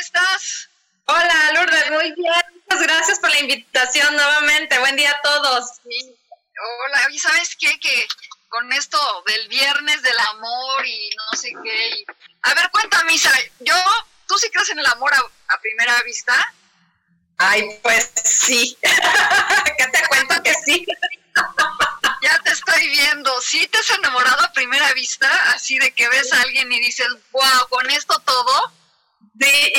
[0.00, 0.68] Estás?
[1.04, 2.42] Hola, Lourdes, muy bien.
[2.54, 4.78] Muchas gracias por la invitación nuevamente.
[4.78, 5.80] Buen día a todos.
[5.84, 7.78] Hola, ¿y sabes qué?
[7.80, 8.08] Que
[8.48, 12.04] con esto del viernes del amor y no sé qué.
[12.42, 13.74] A ver, cuéntame, Isa, yo,
[14.26, 16.54] ¿tú sí crees en el amor a, primera vista?
[17.36, 18.76] Ay, pues sí.
[18.82, 20.86] ¿Qué te cuento que sí?
[22.22, 23.40] ya te estoy viendo.
[23.42, 25.28] ¿Sí te has enamorado a primera vista?
[25.52, 28.79] Así de que ves a alguien y dices, wow, con esto todo.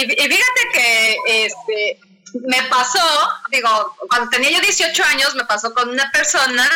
[0.02, 2.00] Y, fíjate que este,
[2.48, 6.68] me pasó, digo, cuando tenía yo 18 años, me pasó con una persona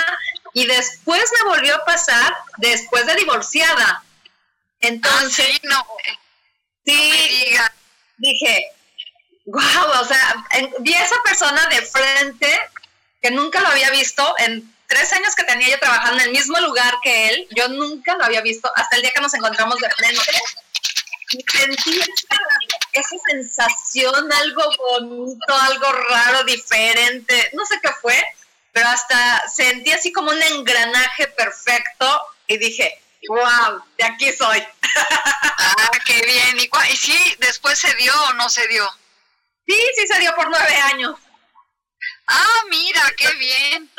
[0.53, 4.03] y después me volvió a pasar después de divorciada.
[4.79, 5.87] Entonces, ah, sí, no,
[6.85, 7.57] sí,
[8.17, 8.67] dije,
[9.45, 10.45] wow, o sea,
[10.79, 12.59] vi a esa persona de frente
[13.21, 14.35] que nunca lo había visto.
[14.37, 18.15] En tres años que tenía yo trabajando en el mismo lugar que él, yo nunca
[18.15, 18.71] lo había visto.
[18.75, 20.31] Hasta el día que nos encontramos de frente.
[21.31, 22.01] Y sentí
[22.95, 28.21] esa, sensación, algo bonito, algo raro, diferente, no sé qué fue,
[28.71, 34.63] pero hasta sentí así como un engranaje perfecto y dije, wow, de aquí soy.
[35.57, 36.59] Ah, qué bien.
[36.59, 38.87] ¿Y, ¿Y sí, después se dio o no se dio?
[39.67, 41.19] Sí, sí se dio por nueve años.
[42.27, 43.91] Ah, mira, qué bien.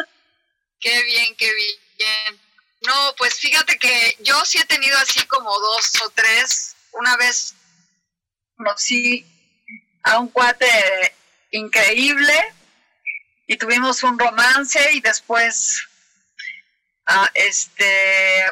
[0.80, 2.40] Qué bien, qué bien.
[2.82, 7.55] No, pues fíjate que yo sí he tenido así como dos o tres una vez
[8.56, 9.26] conocí
[10.02, 10.66] a un cuate
[11.50, 12.34] increíble
[13.46, 15.86] y tuvimos un romance y después
[17.06, 18.44] ah, este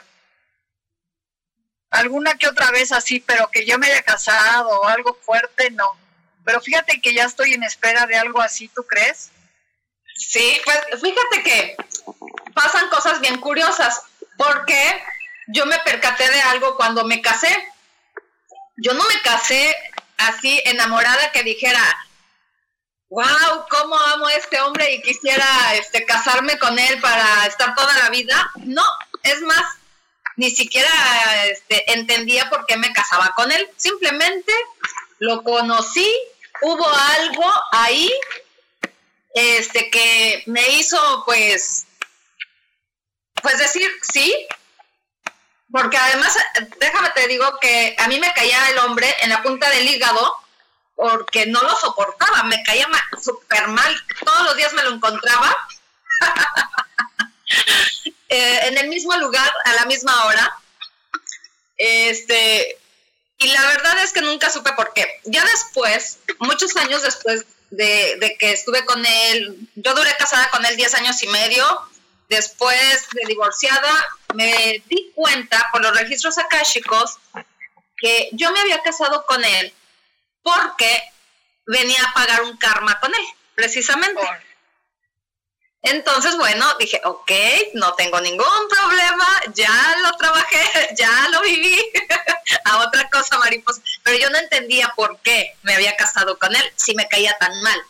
[1.91, 5.89] alguna que otra vez así, pero que yo me haya casado o algo fuerte, no.
[6.45, 9.31] Pero fíjate que ya estoy en espera de algo así, ¿tú crees?
[10.17, 11.77] Sí, pues fíjate que
[12.53, 14.03] pasan cosas bien curiosas,
[14.37, 15.03] porque
[15.49, 17.49] yo me percaté de algo cuando me casé
[18.77, 19.75] yo no me casé
[20.29, 21.83] así enamorada que dijera,
[23.09, 27.97] wow, cómo amo a este hombre y quisiera este, casarme con él para estar toda
[27.99, 28.51] la vida.
[28.57, 28.85] No,
[29.23, 29.65] es más,
[30.37, 30.91] ni siquiera
[31.47, 33.69] este, entendía por qué me casaba con él.
[33.77, 34.53] Simplemente
[35.19, 36.13] lo conocí,
[36.63, 38.11] hubo algo ahí
[39.35, 41.87] este, que me hizo pues,
[43.43, 44.47] pues decir, sí,
[45.75, 46.33] porque además,
[46.79, 50.37] déjame te digo que a mí me caía el hombre en la punta del hígado
[50.95, 52.87] porque no lo soportaba, me caía
[53.21, 53.93] súper mal,
[54.25, 55.69] todos los días me lo encontraba
[58.29, 60.57] eh, en el mismo lugar, a la misma hora.
[61.77, 62.79] Este,
[63.39, 65.21] y la verdad es que nunca supe por qué.
[65.25, 70.65] Ya después, muchos años después de, de que estuve con él, yo duré casada con
[70.67, 71.67] él 10 años y medio,
[72.29, 77.19] después de divorciada, me di cuenta por los registros akáshicos
[77.97, 79.73] que yo me había casado con él
[80.43, 81.03] porque
[81.67, 84.23] venía a pagar un karma con él, precisamente.
[85.83, 87.31] Entonces, bueno, dije, ok,
[87.75, 91.79] no tengo ningún problema, ya lo trabajé, ya lo viví,
[92.65, 93.83] a otra cosa, mariposa.
[94.03, 97.63] Pero yo no entendía por qué me había casado con él si me caía tan
[97.63, 97.83] mal.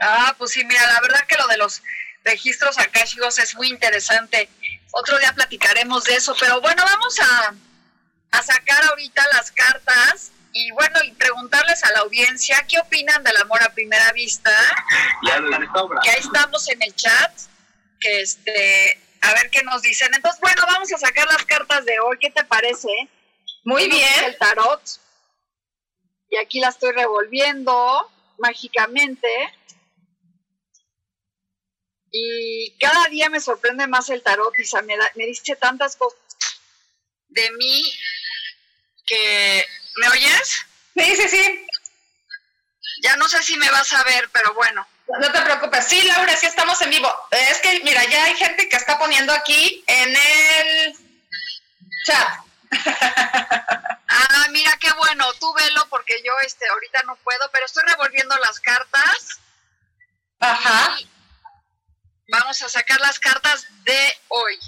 [0.00, 1.80] Ah, pues sí, mira, la verdad que lo de los
[2.26, 4.48] registros akáshicos es muy interesante.
[4.90, 7.54] Otro día platicaremos de eso, pero bueno, vamos a,
[8.32, 13.36] a sacar ahorita las cartas y bueno, y preguntarles a la audiencia qué opinan del
[13.36, 14.50] amor a primera vista.
[16.02, 17.32] Que ahí estamos en el chat,
[18.00, 20.08] que este a ver qué nos dicen.
[20.14, 22.16] Entonces, bueno, vamos a sacar las cartas de hoy.
[22.20, 22.88] ¿Qué te parece?
[23.64, 24.24] Muy bien.
[24.24, 24.80] El tarot.
[26.30, 29.28] Y aquí la estoy revolviendo mágicamente.
[32.10, 34.82] Y cada día me sorprende más el tarot, Isa.
[34.82, 36.18] Me, me dice tantas cosas
[37.28, 37.82] de mí
[39.06, 39.66] que...
[39.96, 40.66] ¿Me oyes?
[40.96, 41.66] Sí, sí, sí.
[43.02, 44.86] Ya no sé si me vas a ver, pero bueno.
[45.20, 45.86] No te preocupes.
[45.86, 47.08] Sí, Laura, sí estamos en vivo.
[47.30, 50.96] Es que, mira, ya hay gente que está poniendo aquí en el
[52.06, 52.28] chat.
[54.08, 55.32] ah, mira qué bueno.
[55.34, 59.40] Tú velo porque yo este ahorita no puedo, pero estoy revolviendo las cartas.
[60.40, 60.96] Ajá.
[62.46, 64.58] A sacar las cartas de hoy.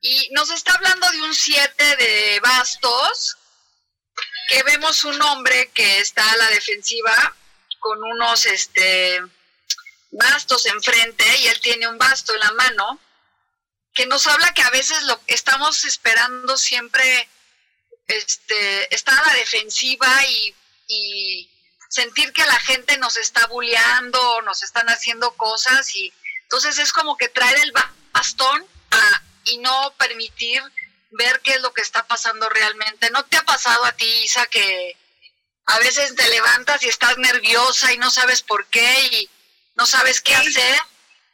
[0.00, 3.36] Y nos está hablando de un 7 de bastos,
[4.48, 7.36] que vemos un hombre que está a la defensiva
[7.78, 9.20] con unos este,
[10.10, 12.98] bastos enfrente y él tiene un basto en la mano,
[13.94, 17.28] que nos habla que a veces lo estamos esperando siempre
[18.06, 20.54] este, estar a la defensiva y,
[21.92, 26.10] sentir que la gente nos está bulleando, nos están haciendo cosas y
[26.44, 27.72] entonces es como que traer el
[28.12, 28.66] bastón
[29.44, 30.62] y no permitir
[31.10, 33.10] ver qué es lo que está pasando realmente.
[33.10, 34.96] ¿No te ha pasado a ti, Isa, que
[35.66, 39.30] a veces te levantas y estás nerviosa y no sabes por qué y
[39.74, 40.78] no sabes qué hacer.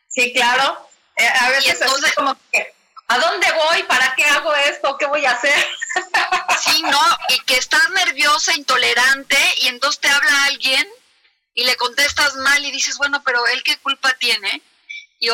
[0.08, 0.90] Sí, claro.
[1.16, 2.74] Eh, a veces entonces, como que,
[3.08, 3.82] ¿a dónde voy?
[3.84, 4.96] ¿Para qué hago esto?
[4.98, 5.66] ¿Qué voy a hacer?
[6.60, 10.88] Sí, no, y que estás nerviosa, intolerante y entonces te habla alguien
[11.54, 14.60] y le contestas mal y dices, bueno, pero él qué culpa tiene.
[15.20, 15.28] Y,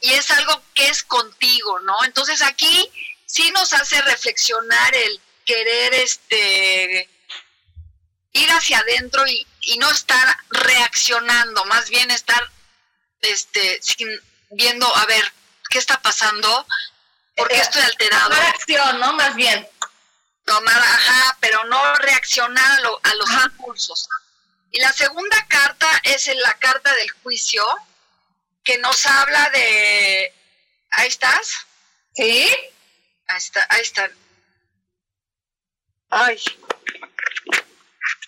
[0.00, 2.04] y es algo que es contigo, ¿no?
[2.04, 2.90] Entonces aquí
[3.26, 7.08] sí nos hace reflexionar el querer este
[8.32, 9.46] ir hacia adentro y,
[9.78, 12.50] no estar reaccionando, más bien estar
[13.20, 13.80] este,
[14.50, 15.32] viendo, a ver,
[15.70, 16.66] ¿qué está pasando?
[17.36, 18.30] ¿Por qué eh, estoy alterado?
[18.30, 19.12] Tomar acción, ¿no?
[19.14, 19.68] Más bien.
[20.44, 24.08] Tomar, ajá, pero no reaccionar a, los impulsos.
[24.70, 27.64] Y la segunda carta es la carta del juicio,
[28.64, 30.34] que nos habla de...
[30.90, 31.66] ¿Ahí estás?
[32.14, 32.50] Sí.
[33.26, 34.10] Ahí está, ahí está.
[36.10, 36.42] Ay,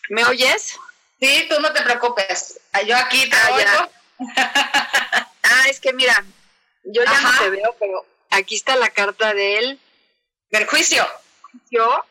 [0.08, 0.78] ¿Me oyes?
[1.20, 2.60] Sí, tú no te preocupes.
[2.86, 3.88] Yo aquí te ah,
[5.42, 6.24] ah, es que mira,
[6.84, 9.80] yo ya no te veo, pero aquí está la carta de él.
[10.50, 11.06] Del juicio.
[11.70, 12.04] Yo,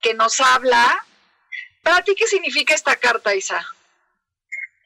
[0.00, 1.04] que nos habla.
[1.82, 3.64] ¿Para ti qué significa esta carta, Isa?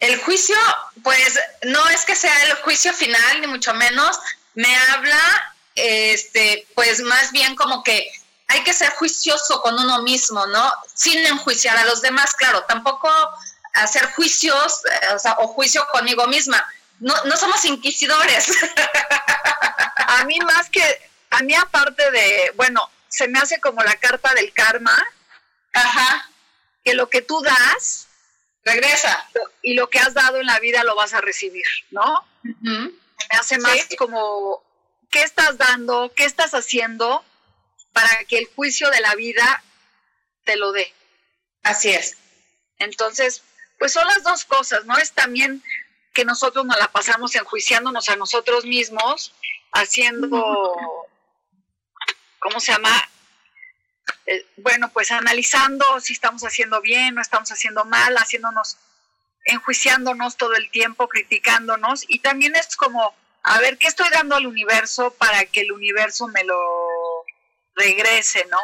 [0.00, 0.56] El juicio,
[1.02, 4.18] pues no es que sea el juicio final, ni mucho menos.
[4.54, 8.10] Me habla, este, pues más bien como que
[8.48, 10.72] hay que ser juicioso con uno mismo, ¿no?
[10.94, 13.10] Sin enjuiciar a los demás, claro, tampoco
[13.74, 16.64] hacer juicios, eh, o sea, o juicio conmigo misma.
[17.00, 18.48] No, no somos inquisidores.
[20.08, 20.82] a mí más que,
[21.30, 24.96] a mí aparte de, bueno, se me hace como la carta del karma.
[25.72, 26.30] Ajá.
[26.84, 28.08] Que lo que tú das,
[28.64, 29.28] regresa.
[29.62, 32.26] Y lo que has dado en la vida lo vas a recibir, ¿no?
[32.42, 34.62] Me hace más como,
[35.10, 36.12] ¿qué estás dando?
[36.14, 37.24] ¿Qué estás haciendo?
[37.98, 39.64] para que el juicio de la vida
[40.44, 40.94] te lo dé.
[41.64, 42.16] Así es.
[42.78, 43.42] Entonces,
[43.78, 44.96] pues son las dos cosas, ¿no?
[44.98, 45.62] Es también
[46.14, 49.32] que nosotros nos la pasamos enjuiciándonos a nosotros mismos,
[49.72, 51.06] haciendo,
[52.38, 52.90] ¿cómo se llama?
[54.26, 58.76] Eh, bueno, pues analizando si estamos haciendo bien, no estamos haciendo mal, haciéndonos,
[59.44, 64.46] enjuiciándonos todo el tiempo, criticándonos, y también es como, a ver, ¿qué estoy dando al
[64.46, 67.24] universo para que el universo me lo
[67.74, 68.58] regrese, ¿no?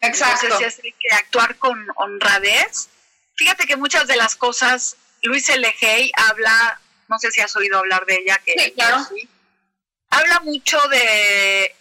[0.00, 0.46] Exacto.
[0.46, 2.88] Entonces hay que actuar con honradez.
[3.36, 6.10] Fíjate que muchas de las cosas, Luis L.G.
[6.16, 9.06] habla, no sé si has oído hablar de ella, que sí, claro.
[10.14, 11.74] Habla mucho de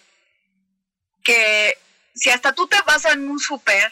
[1.23, 1.77] que
[2.15, 3.91] si hasta tú te vas en un súper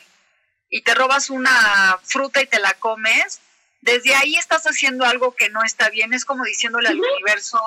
[0.70, 3.40] y te robas una fruta y te la comes,
[3.82, 6.14] desde ahí estás haciendo algo que no está bien.
[6.14, 7.60] Es como diciéndole al universo,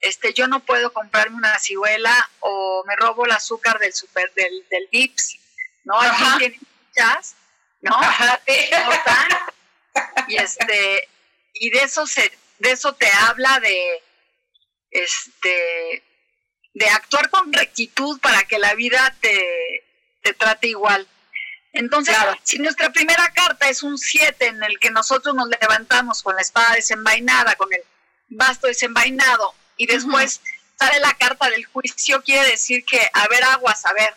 [0.00, 4.66] este, yo no puedo comprarme una ciruela o me robo el azúcar del super, del,
[4.70, 5.38] del Vips,
[5.84, 6.00] ¿no?
[6.00, 7.34] Aquí tienen muchas,
[7.80, 7.98] ¿no?
[10.28, 11.08] y este,
[11.54, 14.02] y de eso se, de eso te habla de
[14.90, 16.02] este
[16.74, 19.84] de actuar con rectitud para que la vida te,
[20.22, 21.08] te trate igual.
[21.72, 26.34] Entonces, si nuestra primera carta es un 7 en el que nosotros nos levantamos con
[26.34, 27.80] la espada desenvainada, con el
[28.28, 30.40] basto desenvainado, y después
[30.78, 34.14] sale la carta del juicio, quiere decir que, a ver, aguas, a ver,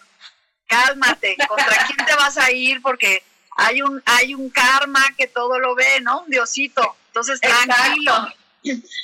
[0.67, 2.81] cálmate, ¿contra quién te vas a ir?
[2.81, 3.23] Porque
[3.57, 6.21] hay un, hay un karma que todo lo ve, ¿no?
[6.21, 6.95] Un diosito.
[7.07, 8.33] Entonces, tranquilo,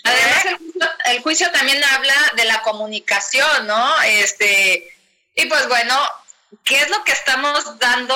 [0.03, 0.59] Además,
[1.05, 4.01] el, juicio también habla de la comunicación, ¿no?
[4.03, 4.95] Este,
[5.35, 5.97] y pues bueno,
[6.63, 8.15] ¿qué es lo que estamos dando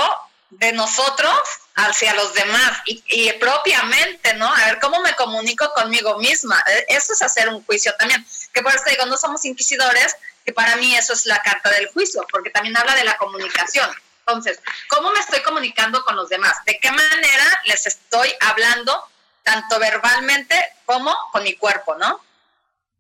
[0.50, 1.38] de nosotros
[1.76, 4.54] hacia los demás y, propiamente, ¿no?
[4.54, 6.62] A ver, ¿cómo me comunico conmigo misma?
[6.68, 8.26] E, eso es hacer un juicio también.
[8.54, 10.16] Que por eso digo, no somos inquisidores,
[10.46, 13.90] que para mí eso es la carta del juicio, porque también habla de la comunicación.
[14.20, 16.56] Entonces, ¿cómo me estoy comunicando con los demás?
[16.66, 19.08] ¿De qué manera les estoy hablando,
[19.44, 20.56] tanto verbalmente
[20.86, 22.20] como con mi cuerpo, ¿no?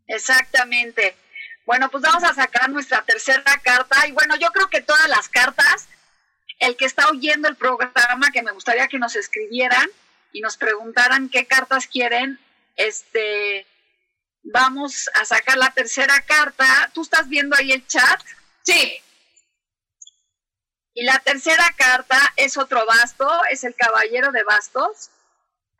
[0.07, 1.15] Exactamente.
[1.65, 4.07] Bueno, pues vamos a sacar nuestra tercera carta.
[4.07, 5.87] Y bueno, yo creo que todas las cartas
[6.59, 9.89] el que está oyendo el programa, que me gustaría que nos escribieran
[10.33, 12.39] y nos preguntaran qué cartas quieren,
[12.75, 13.65] este,
[14.43, 16.91] vamos a sacar la tercera carta.
[16.93, 18.21] ¿Tú estás viendo ahí el chat?
[18.63, 19.01] Sí.
[20.93, 25.09] Y la tercera carta es otro basto, es el caballero de bastos.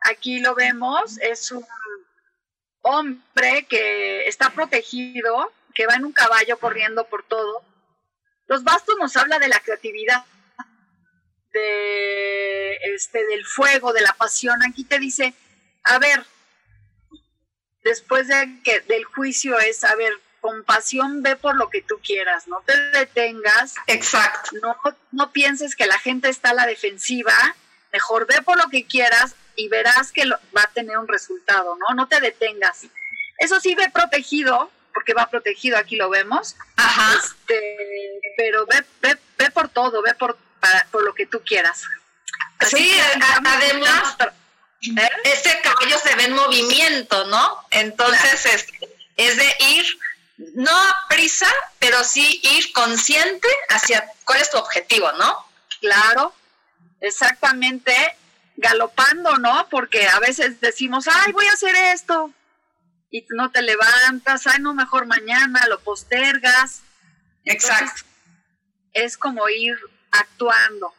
[0.02, 1.66] Aquí lo vemos, es un
[2.82, 7.62] hombre que está protegido, que va en un caballo corriendo por todo.
[8.46, 10.24] Los bastos nos habla de la creatividad,
[11.52, 14.60] de, este, del fuego, de la pasión.
[14.64, 15.34] Aquí te dice,
[15.84, 16.24] a ver,
[17.84, 22.00] después de que, del juicio es, a ver, con pasión ve por lo que tú
[22.02, 23.74] quieras, no te detengas.
[23.86, 24.56] Exacto.
[24.62, 24.76] No,
[25.12, 27.34] no pienses que la gente está a la defensiva,
[27.92, 31.94] mejor ve por lo que quieras y verás que va a tener un resultado, ¿no?
[31.94, 32.86] No te detengas.
[33.38, 36.56] Eso sí, ve protegido, porque va protegido, aquí lo vemos.
[36.76, 37.18] Ajá.
[37.18, 40.36] Este, pero ve, ve, ve por todo, ve por
[40.90, 41.82] por lo que tú quieras.
[42.60, 42.92] sí,
[43.44, 44.16] además,
[44.82, 45.08] ¿Eh?
[45.24, 47.64] este caballo se ve en movimiento, ¿no?
[47.70, 48.66] Entonces es,
[49.16, 49.98] es de ir,
[50.54, 51.48] no a prisa,
[51.78, 55.46] pero sí ir consciente hacia cuál es tu objetivo, ¿no?
[55.80, 56.34] Claro,
[57.00, 57.94] exactamente,
[58.56, 59.68] galopando, ¿no?
[59.70, 62.32] Porque a veces decimos, ay, voy a hacer esto,
[63.10, 66.82] y no te levantas, ay, no, mejor mañana, lo postergas.
[67.44, 68.04] Exacto.
[68.92, 69.76] es como ir
[70.12, 70.94] actuando.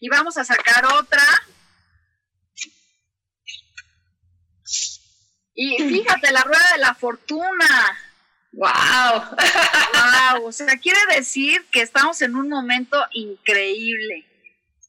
[0.00, 1.22] Y vamos a sacar otra.
[5.54, 7.98] Y fíjate, la rueda de la fortuna.
[8.52, 9.36] ¡Wow!
[10.34, 10.46] ¡Wow!
[10.46, 14.26] O sea, quiere decir que estamos en un momento increíble.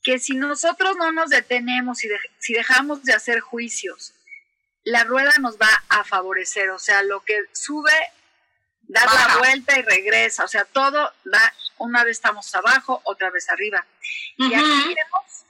[0.07, 2.09] Que si nosotros no nos detenemos y
[2.39, 4.13] si dejamos de hacer juicios,
[4.85, 6.69] la rueda nos va a favorecer.
[6.69, 7.91] O sea, lo que sube,
[8.83, 10.45] da la vuelta y regresa.
[10.45, 13.85] O sea, todo da una vez estamos abajo, otra vez arriba.
[14.37, 15.43] Y aquí vemos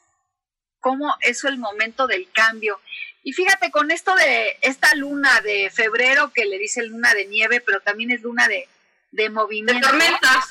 [0.79, 2.81] cómo es el momento del cambio.
[3.21, 7.61] Y fíjate, con esto de esta luna de febrero que le dice luna de nieve,
[7.61, 8.67] pero también es luna de,
[9.11, 9.87] de movimiento.
[9.87, 10.45] De tormentas.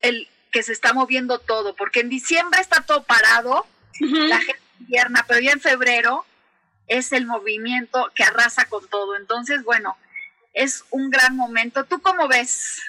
[0.00, 3.66] El que se está moviendo todo, porque en diciembre está todo parado,
[4.00, 6.24] la gente invierna, pero ya en febrero
[6.88, 9.16] es el movimiento que arrasa con todo.
[9.16, 9.96] Entonces, bueno,
[10.52, 11.84] es un gran momento.
[11.84, 12.80] ¿Tú cómo ves?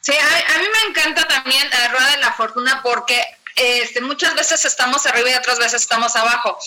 [0.00, 3.22] Sí, a, mí me encanta también la rueda de la fortuna porque
[3.56, 6.58] este, muchas veces estamos arriba y otras veces estamos abajo.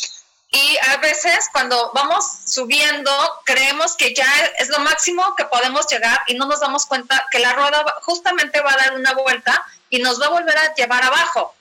[0.51, 3.11] Y a veces cuando vamos subiendo,
[3.45, 7.39] creemos que ya es lo máximo que podemos llegar y no nos damos cuenta que
[7.39, 11.03] la rueda justamente va a dar una vuelta y nos va a volver a llevar
[11.03, 11.55] abajo,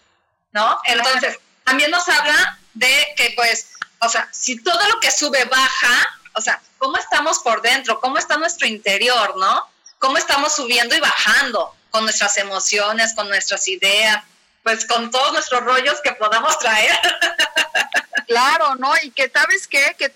[0.53, 0.81] ¿no?
[0.87, 6.19] Entonces, también nos habla de que, pues, o sea, si todo lo que sube baja,
[6.35, 8.01] o sea, ¿cómo estamos por dentro?
[8.01, 9.69] ¿Cómo está nuestro interior, no?
[10.01, 14.25] cómo estamos subiendo y bajando con nuestras emociones, con nuestras ideas,
[14.65, 16.99] pues con todos nuestros rollos que podamos traer.
[18.27, 18.93] Claro, ¿no?
[19.03, 20.15] Y que sabes qué, que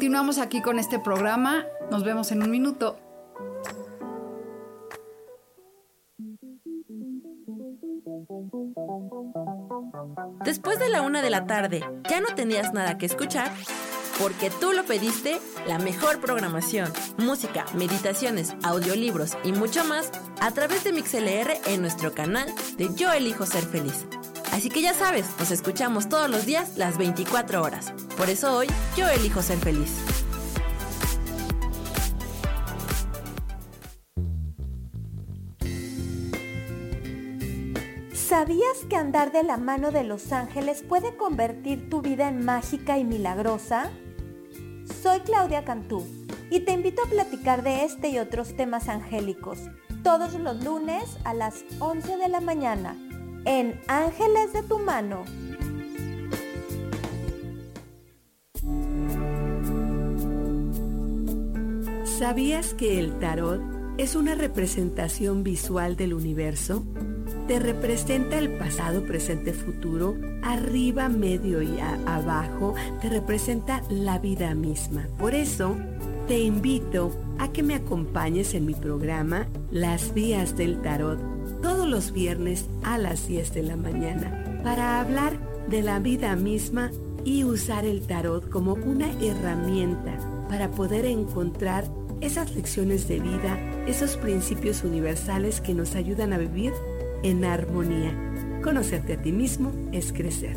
[0.00, 1.66] Continuamos aquí con este programa.
[1.90, 2.98] Nos vemos en un minuto.
[10.42, 13.52] Después de la una de la tarde, ¿ya no tenías nada que escuchar?
[14.18, 15.38] Porque tú lo pediste,
[15.68, 22.14] la mejor programación, música, meditaciones, audiolibros y mucho más a través de MixLR en nuestro
[22.14, 22.46] canal
[22.78, 24.06] de Yo Elijo Ser Feliz.
[24.52, 27.92] Así que ya sabes, nos escuchamos todos los días las 24 horas.
[28.16, 28.66] Por eso hoy
[28.96, 29.90] yo elijo ser feliz.
[38.12, 42.98] ¿Sabías que andar de la mano de los ángeles puede convertir tu vida en mágica
[42.98, 43.90] y milagrosa?
[45.02, 46.06] Soy Claudia Cantú
[46.50, 49.58] y te invito a platicar de este y otros temas angélicos
[50.02, 52.96] todos los lunes a las 11 de la mañana
[53.44, 55.24] en Ángeles de tu mano.
[62.04, 63.62] ¿Sabías que el tarot
[63.96, 66.84] es una representación visual del universo?
[67.48, 75.08] Te representa el pasado, presente, futuro, arriba, medio y abajo, te representa la vida misma.
[75.18, 75.76] Por eso,
[76.28, 81.18] te invito a que me acompañes en mi programa Las Vías del Tarot
[81.62, 85.38] todos los viernes a las 10 de la mañana para hablar
[85.68, 86.90] de la vida misma
[87.24, 90.16] y usar el tarot como una herramienta
[90.48, 91.84] para poder encontrar
[92.20, 96.72] esas lecciones de vida, esos principios universales que nos ayudan a vivir
[97.22, 98.12] en armonía.
[98.62, 100.56] Conocerte a ti mismo es crecer.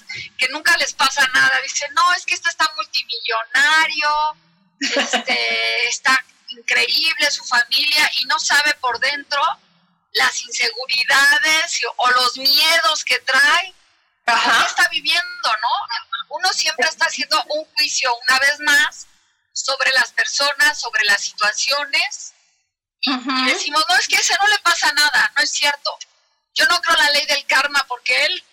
[0.00, 1.60] Personas que nunca les pasa nada.
[1.62, 4.36] Dicen, no, es que este está multimillonario,
[4.80, 9.42] este, está increíble su familia y no sabe por dentro
[10.12, 13.74] las inseguridades o los miedos que trae.
[14.24, 14.66] Ajá.
[14.66, 16.36] está viviendo, no?
[16.36, 19.06] Uno siempre está haciendo un juicio una vez más
[19.52, 22.32] sobre las personas, sobre las situaciones.
[23.00, 25.98] Y decimos, no, es que a ese no le pasa nada, no es cierto.
[26.54, 28.44] Yo no creo la ley del karma porque él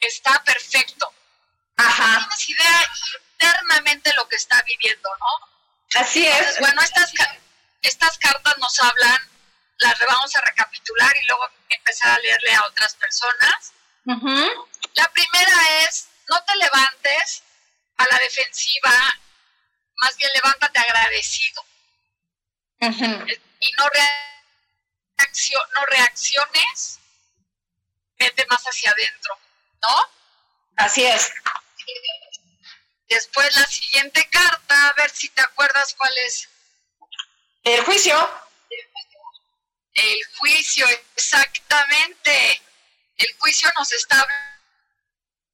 [0.00, 1.12] está perfecto.
[1.76, 2.20] Ajá.
[2.20, 2.90] No tienes idea
[3.32, 5.50] internamente lo que está viviendo, ¿no?
[6.00, 6.58] Así es.
[6.60, 7.12] bueno, estas,
[7.82, 9.30] estas cartas nos hablan,
[9.78, 13.72] las vamos a recapitular y luego empezar a leerle a otras personas.
[14.94, 17.42] La primera es, no te levantes
[17.96, 18.92] a la defensiva,
[19.96, 21.64] más bien levántate agradecido.
[22.80, 23.84] Y no,
[25.74, 27.00] no reacciones,
[28.18, 29.38] vete más hacia adentro.
[29.82, 30.06] ¿No?
[30.76, 31.32] Así es.
[33.08, 36.48] Después la siguiente carta, a ver si te acuerdas cuál es.
[37.64, 38.16] El juicio.
[39.94, 42.62] El juicio, exactamente.
[43.16, 44.26] El juicio nos está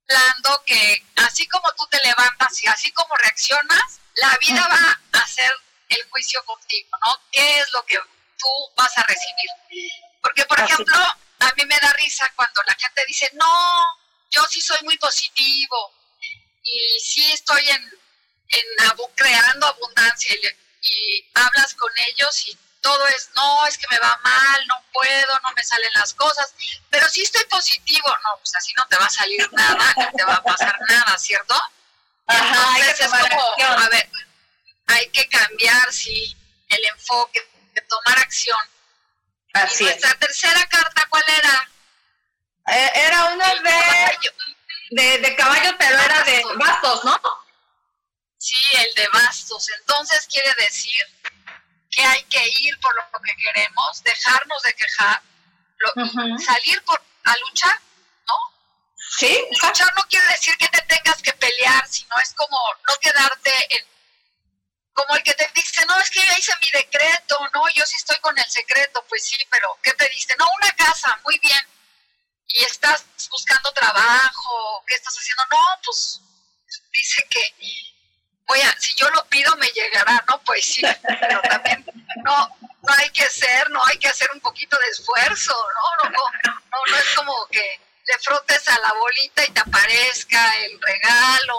[0.08, 5.22] hablando que así como tú te levantas y así como reaccionas, la vida va a
[5.22, 5.52] hacer
[5.88, 7.14] el juicio contigo, ¿no?
[7.32, 7.98] ¿Qué es lo que
[8.38, 9.50] tú vas a recibir?
[10.20, 14.60] Porque, por ejemplo, a mí me da risa cuando la gente dice, no, yo sí
[14.60, 15.92] soy muy positivo
[16.62, 17.90] y sí estoy en,
[19.14, 20.34] creando abundancia
[20.80, 25.40] y, hablas con ellos y todo es, no, es que me va mal, no puedo,
[25.42, 26.54] no me salen las cosas,
[26.88, 30.24] pero sí estoy positivo, no, pues así no te va a salir nada, no te
[30.24, 31.60] va a pasar nada, ¿cierto?
[32.28, 34.08] Ajá, Entonces es como, a ver,
[34.86, 36.36] hay que cambiar, sí,
[36.68, 37.40] el enfoque,
[37.74, 38.58] de tomar acción.
[39.54, 41.68] Así y nuestra tercera carta, ¿cuál era?
[42.68, 43.54] Eh, era una
[44.90, 47.20] de, de, caballo, pero era de bastos, ¿no?
[48.38, 49.68] Sí, el de bastos.
[49.80, 51.02] Entonces quiere decir
[51.90, 55.22] que hay que ir por lo que queremos, dejarnos de quejar,
[56.44, 57.80] salir por a luchar,
[58.26, 58.34] ¿no?
[59.18, 59.46] Sí.
[59.62, 63.86] Luchar no quiere decir que te tengas que pelear, sino es como no quedarte en
[64.92, 67.96] como el que te dice, no, es que ya hice mi decreto, no, yo sí
[67.96, 70.34] estoy con el secreto, pues sí, pero ¿qué pediste?
[70.38, 71.60] No, una casa, muy bien.
[72.48, 75.42] Y estás buscando trabajo, ¿qué estás haciendo?
[75.50, 76.20] No, pues
[76.92, 77.54] dice que,
[78.46, 80.40] oye, si yo lo pido me llegará, ¿no?
[80.42, 80.82] Pues sí,
[81.20, 81.84] pero también
[82.24, 82.48] no,
[82.82, 86.04] no hay que ser, no hay que hacer un poquito de esfuerzo, ¿no?
[86.04, 90.56] No, no, no, no es como que le frotes a la bolita y te aparezca
[90.64, 91.58] el regalo,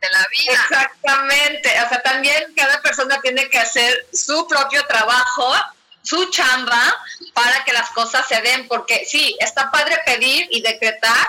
[0.00, 0.52] de la vida.
[0.52, 5.54] Exactamente, o sea, también cada persona tiene que hacer su propio trabajo,
[6.02, 6.96] su chamba,
[7.34, 11.28] para que las cosas se den, porque sí, está padre pedir y decretar,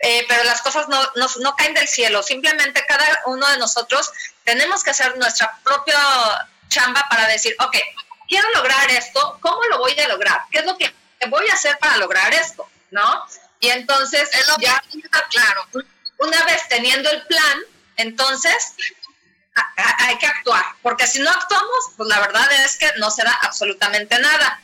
[0.00, 4.10] eh, pero las cosas no, no, no, caen del cielo, simplemente cada uno de nosotros
[4.44, 5.98] tenemos que hacer nuestra propia
[6.68, 7.76] chamba para decir, ok,
[8.28, 10.42] quiero lograr esto, ¿cómo lo voy a lograr?
[10.50, 10.94] ¿Qué es lo que
[11.28, 12.68] voy a hacer para lograr esto?
[12.90, 13.24] ¿No?
[13.60, 14.82] Y entonces, es lo ya,
[15.30, 15.66] claro.
[16.18, 17.58] Una vez teniendo el plan,
[17.96, 18.74] entonces,
[19.76, 24.18] hay que actuar, porque si no actuamos, pues la verdad es que no será absolutamente
[24.18, 24.60] nada.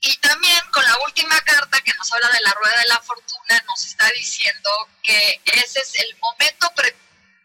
[0.00, 3.64] Y también con la última carta que nos habla de la rueda de la fortuna,
[3.66, 4.70] nos está diciendo
[5.02, 6.72] que ese es el momento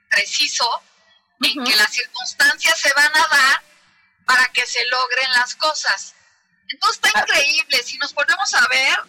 [0.09, 0.83] preciso
[1.41, 3.63] en que las circunstancias se van a dar
[4.25, 6.13] para que se logren las cosas.
[6.67, 8.99] Entonces está increíble, si nos ponemos a ver,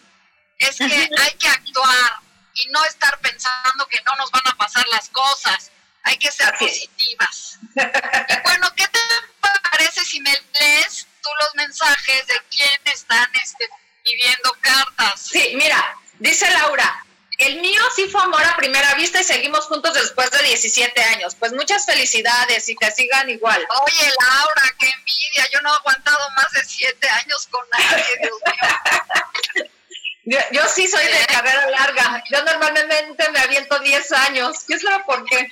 [0.57, 4.85] es que hay que actuar, y no estar pensando que no nos van a pasar
[4.89, 5.71] las cosas.
[6.03, 7.59] Hay que ser positivas.
[7.75, 8.99] y bueno, ¿qué te
[9.71, 13.69] parece si me lees tú los mensajes de quién están este,
[14.03, 15.21] pidiendo cartas?
[15.21, 17.05] Sí, mira, dice Laura,
[17.39, 21.35] el mío sí fue amor a primera vista y seguimos juntos después de 17 años.
[21.35, 23.65] Pues muchas felicidades y que sigan igual.
[23.85, 25.49] Oye, Laura, qué envidia.
[25.51, 29.69] Yo no he aguantado más de 7 años con nadie, Dios mío.
[30.25, 32.23] Yo, sí soy de carrera larga.
[32.31, 34.63] Yo normalmente me aviento 10 años.
[34.65, 35.51] ¿Qué es lo por qué?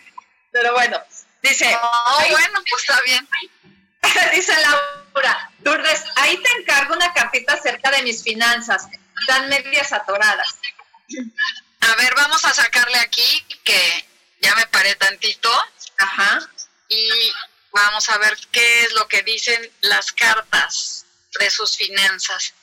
[0.52, 1.02] Pero bueno,
[1.42, 1.78] dice.
[1.82, 3.28] Oh, bueno, pues está bien.
[4.34, 8.88] dice Laura, Lourdes, ahí te encargo una cartita acerca de mis finanzas.
[9.28, 10.56] Dan medias atoradas.
[11.82, 14.06] A ver, vamos a sacarle aquí que
[14.42, 15.52] ya me paré tantito.
[15.98, 16.40] Ajá.
[16.90, 17.32] Y
[17.72, 21.06] vamos a ver qué es lo que dicen las cartas
[21.40, 22.54] de sus finanzas.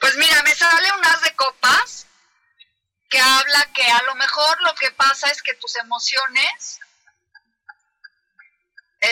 [0.00, 2.06] Pues mira, me sale un as de copas
[3.08, 6.80] que habla que a lo mejor lo que pasa es que tus emociones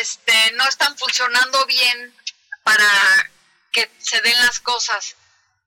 [0.01, 2.15] este, no están funcionando bien
[2.63, 3.31] para
[3.73, 5.17] que se den las cosas.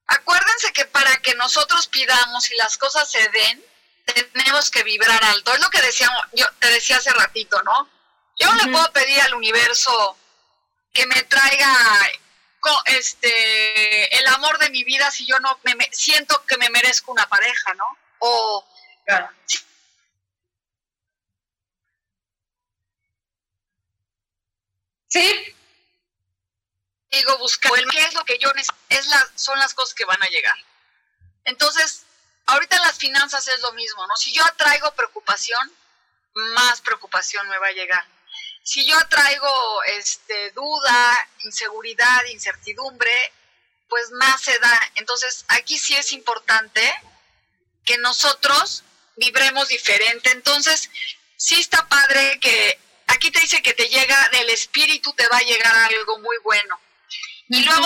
[0.08, 3.66] Acuérdense que para que nosotros pidamos y las cosas se den,
[4.06, 5.54] tenemos que vibrar alto.
[5.54, 7.90] Es lo que decía, yo te decía hace ratito, ¿no?
[8.38, 10.18] Yo no le puedo pedir al universo
[10.94, 11.74] que me traiga
[12.86, 17.28] este el amor de mi vida si yo no me, siento que me merezco una
[17.28, 17.86] pareja, ¿no?
[18.20, 18.66] O
[25.16, 25.56] Sí.
[27.12, 28.76] Digo, buscar qué es lo que yo necesito,
[29.36, 30.58] son las cosas que van a llegar.
[31.46, 32.04] Entonces,
[32.48, 34.16] ahorita en las finanzas es lo mismo, ¿no?
[34.18, 35.72] Si yo atraigo preocupación,
[36.34, 38.06] más preocupación me va a llegar
[38.66, 43.32] si yo atraigo este, duda, inseguridad, incertidumbre,
[43.88, 44.92] pues más se da.
[44.96, 46.82] Entonces, aquí sí es importante
[47.86, 48.84] que nosotros
[49.18, 50.32] vibremos diferente.
[50.32, 50.90] Entonces,
[51.38, 55.42] sí está padre que aquí te dice que te llega del espíritu, te va a
[55.42, 56.80] llegar algo muy bueno.
[57.50, 57.86] Y luego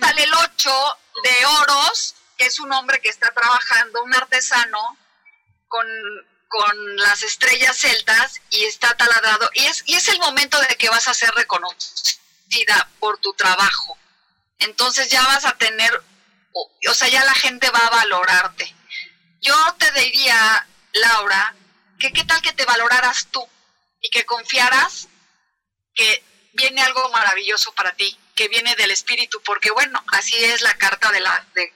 [0.00, 4.96] sale el 8 de oros, que es un hombre que está trabajando, un artesano,
[5.68, 5.86] con
[6.52, 9.48] con las estrellas celtas y está taladrado.
[9.54, 13.96] Y es, y es el momento de que vas a ser reconocida por tu trabajo.
[14.58, 16.02] Entonces ya vas a tener,
[16.52, 18.76] o, sea, ya la gente va a valorarte.
[19.40, 21.54] Yo te diría, Laura,
[21.98, 23.48] que qué tal que te valoraras tú
[24.02, 25.08] y que confiaras
[25.94, 30.74] que viene algo maravilloso para ti, que viene del espíritu, porque bueno, así es la
[30.74, 31.20] carta de,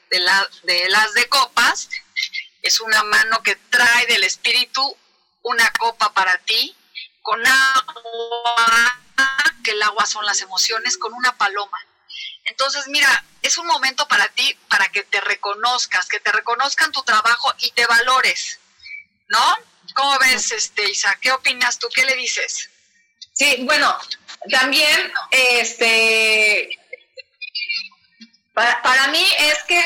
[0.08, 1.88] de las de copas,
[2.62, 4.96] es una mano que trae del espíritu
[5.46, 6.76] una copa para ti,
[7.22, 9.00] con agua,
[9.62, 11.78] que el agua son las emociones, con una paloma.
[12.46, 17.02] Entonces, mira, es un momento para ti, para que te reconozcas, que te reconozcan tu
[17.02, 18.58] trabajo y te valores,
[19.28, 19.56] ¿no?
[19.94, 21.16] ¿Cómo ves, este, Isa?
[21.20, 21.88] ¿Qué opinas tú?
[21.94, 22.70] ¿Qué le dices?
[23.32, 23.96] Sí, bueno,
[24.50, 26.68] también, este,
[28.54, 29.84] para, para mí es que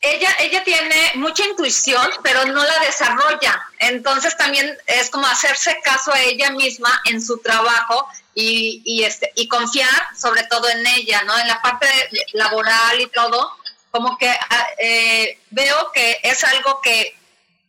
[0.00, 3.60] ella, ella tiene mucha intuición, pero no la desarrolla.
[3.78, 9.32] Entonces también es como hacerse caso a ella misma en su trabajo y, y, este,
[9.34, 11.36] y confiar sobre todo en ella, ¿no?
[11.38, 11.88] En la parte
[12.34, 13.56] laboral y todo,
[13.90, 17.16] como que ah, eh, veo que es algo que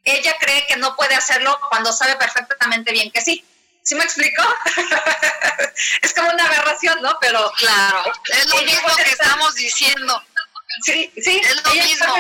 [0.07, 3.45] ella cree que no puede hacerlo cuando sabe perfectamente bien que sí.
[3.83, 4.43] ¿Sí me explico?
[6.01, 7.17] es como una aberración, ¿no?
[7.21, 10.21] Pero claro, es lo mismo que estamos diciendo.
[10.83, 11.41] Sí, sí.
[11.43, 12.13] Es lo mismo.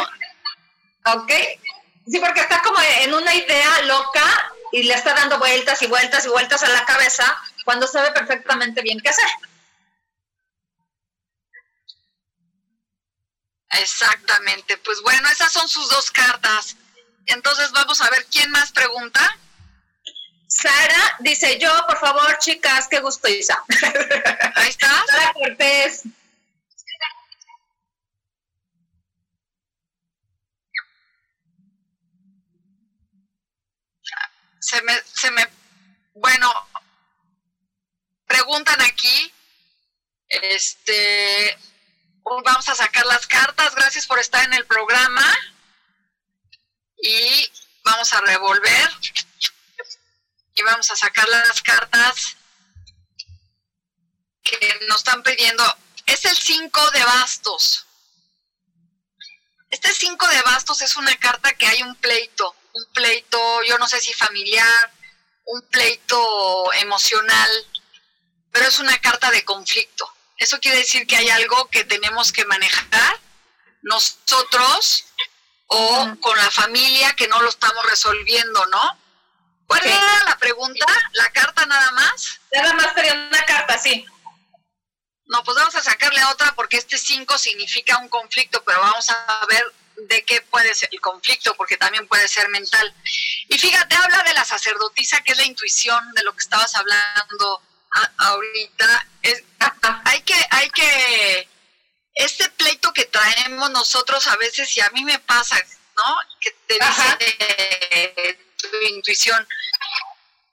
[1.05, 1.31] ok.
[2.09, 6.25] Sí, porque está como en una idea loca y le está dando vueltas y vueltas
[6.25, 9.29] y vueltas a la cabeza cuando sabe perfectamente bien qué hacer.
[13.71, 14.77] Exactamente.
[14.77, 16.77] Pues bueno, esas son sus dos cartas.
[17.27, 19.37] Entonces vamos a ver quién más pregunta.
[20.47, 23.61] Sara dice, yo, por favor, chicas, qué gusto, Isa.
[24.55, 24.87] Ahí está.
[25.07, 26.03] Sara Cortés.
[34.59, 35.47] Se me, se me,
[36.13, 36.51] bueno,
[38.25, 39.33] preguntan aquí,
[40.27, 41.57] este,
[42.43, 45.23] vamos a sacar las cartas, gracias por estar en el programa
[46.97, 47.51] y
[47.83, 48.89] vamos a revolver
[50.55, 52.35] y vamos a sacar las cartas
[54.43, 55.63] que nos están pidiendo.
[56.05, 57.85] Es el 5 de bastos.
[59.69, 63.87] Este 5 de bastos es una carta que hay un pleito, un pleito, yo no
[63.87, 64.91] sé si familiar,
[65.45, 67.49] un pleito emocional,
[68.51, 70.11] pero es una carta de conflicto.
[70.37, 73.19] Eso quiere decir que hay algo que tenemos que manejar
[73.81, 75.05] nosotros
[75.67, 78.97] o con la familia que no lo estamos resolviendo, ¿no?
[79.67, 80.85] ¿Cuál era la pregunta?
[81.13, 82.39] ¿La carta nada más?
[82.53, 84.05] Nada más sería una carta, sí.
[85.25, 89.45] No, pues vamos a sacarle otra porque este 5 significa un conflicto, pero vamos a
[89.49, 89.63] ver
[89.97, 92.93] de qué puede ser el conflicto, porque también puede ser mental.
[93.49, 97.61] Y fíjate, habla de la sacerdotisa, que es la intuición de lo que estabas hablando
[98.17, 99.07] ahorita.
[99.23, 99.43] Es,
[100.05, 101.49] hay que, hay que,
[102.17, 105.55] este pleito que traemos nosotros a veces, y a mí me pasa,
[105.95, 106.17] ¿no?
[106.39, 109.47] Que te dice tu intuición,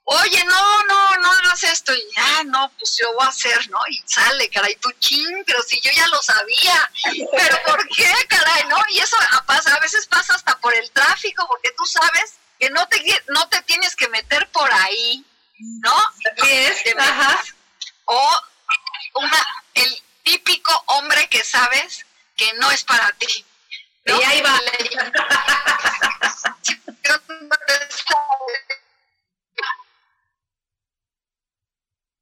[0.03, 3.79] oye, no, no, no hagas esto, y ah, no, pues yo voy a hacer, ¿no?
[3.89, 6.91] Y sale, caray, tú ching, pero si yo ya lo sabía,
[7.31, 8.77] pero ¿por qué, caray, no?
[8.89, 12.87] Y eso pasa, a veces pasa hasta por el tráfico, porque tú sabes que no
[12.87, 15.25] te, no te tienes que meter por ahí,
[15.57, 15.95] ¿no?
[16.47, 17.43] Es, ajá.
[18.05, 18.39] O
[19.15, 23.45] una, el típico hombre que sabes que no es para ti.
[24.05, 24.59] Y ahí va.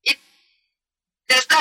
[0.03, 0.19] y
[1.25, 1.57] te está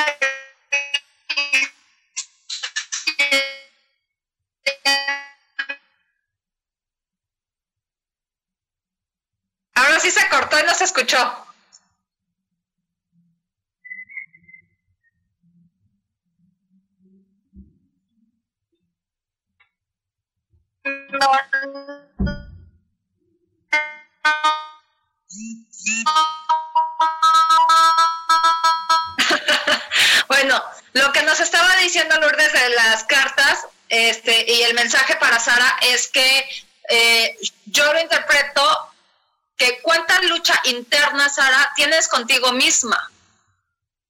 [9.74, 11.41] Ahora sí se cortó y no se escuchó.
[30.28, 30.62] bueno,
[30.94, 35.76] lo que nos estaba diciendo Lourdes de las cartas este, y el mensaje para Sara
[35.82, 36.48] es que
[36.88, 38.88] eh, yo lo interpreto
[39.56, 43.12] que cuánta lucha interna, Sara, tienes contigo misma.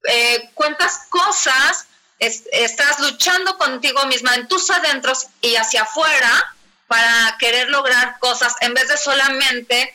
[0.05, 6.55] Eh, cuántas cosas estás luchando contigo misma en tus adentros y hacia afuera
[6.93, 9.95] para querer lograr cosas en vez de solamente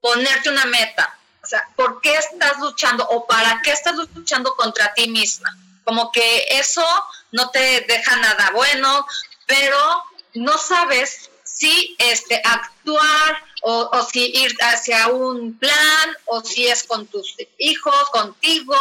[0.00, 1.14] ponerte una meta.
[1.42, 5.54] O sea, ¿por qué estás luchando o para qué estás luchando contra ti misma?
[5.84, 6.82] Como que eso
[7.32, 9.06] no te deja nada bueno,
[9.44, 9.78] pero
[10.32, 17.06] no sabes si este, actuar o, si ir hacia un plan o si es con
[17.08, 18.78] tus hijos, contigo.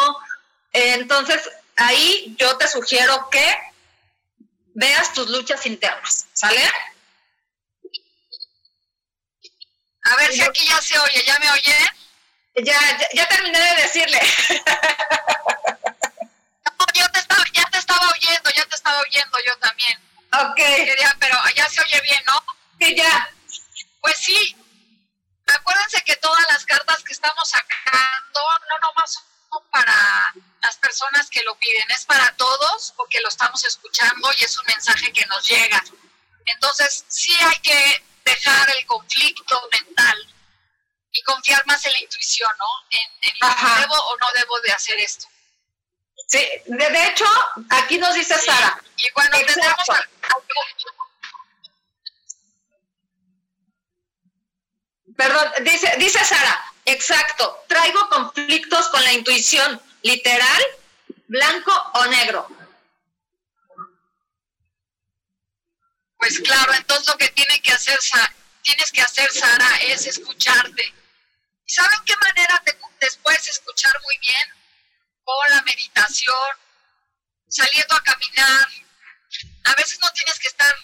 [0.72, 3.58] Entonces, ahí yo te sugiero que
[4.74, 6.64] veas tus luchas internas, ¿sale?
[10.12, 11.74] A ver si aquí ya se oye, ¿ya me oye?
[12.66, 12.78] Ya,
[13.14, 14.20] ya, terminé de decirle.
[16.66, 19.98] no, yo te estaba, ya te estaba oyendo, ya te estaba oyendo yo también.
[20.34, 20.58] Ok.
[20.58, 22.44] Quería, pero ya se oye bien, ¿no?
[22.78, 23.34] Sí, ya.
[24.02, 24.58] Pues sí.
[25.48, 31.42] Acuérdense que todas las cartas que estamos sacando, no nomás son para las personas que
[31.44, 35.48] lo piden, es para todos porque lo estamos escuchando y es un mensaje que nos
[35.48, 35.82] llega.
[36.46, 40.18] Entonces, sí hay que dejar el conflicto mental
[41.12, 42.66] y confiar más en la intuición, ¿no?
[42.92, 45.28] En, en debo o no debo de hacer esto.
[46.28, 47.26] Sí, de, hecho,
[47.70, 48.82] aquí nos dice Sara.
[48.98, 49.86] Y cuando tenemos
[55.18, 60.64] Perdón, dice, dice Sara, exacto, traigo conflictos con la intuición, literal,
[61.28, 62.48] blanco o negro.
[66.22, 67.98] Pues claro, entonces lo que tiene que hacer,
[68.62, 70.94] tienes que hacer, Sara, es escucharte.
[71.66, 74.54] ¿Y saben qué manera te, después escuchar muy bien
[75.24, 76.36] con la meditación,
[77.50, 78.68] saliendo a caminar.
[79.64, 80.76] A veces no tienes que estar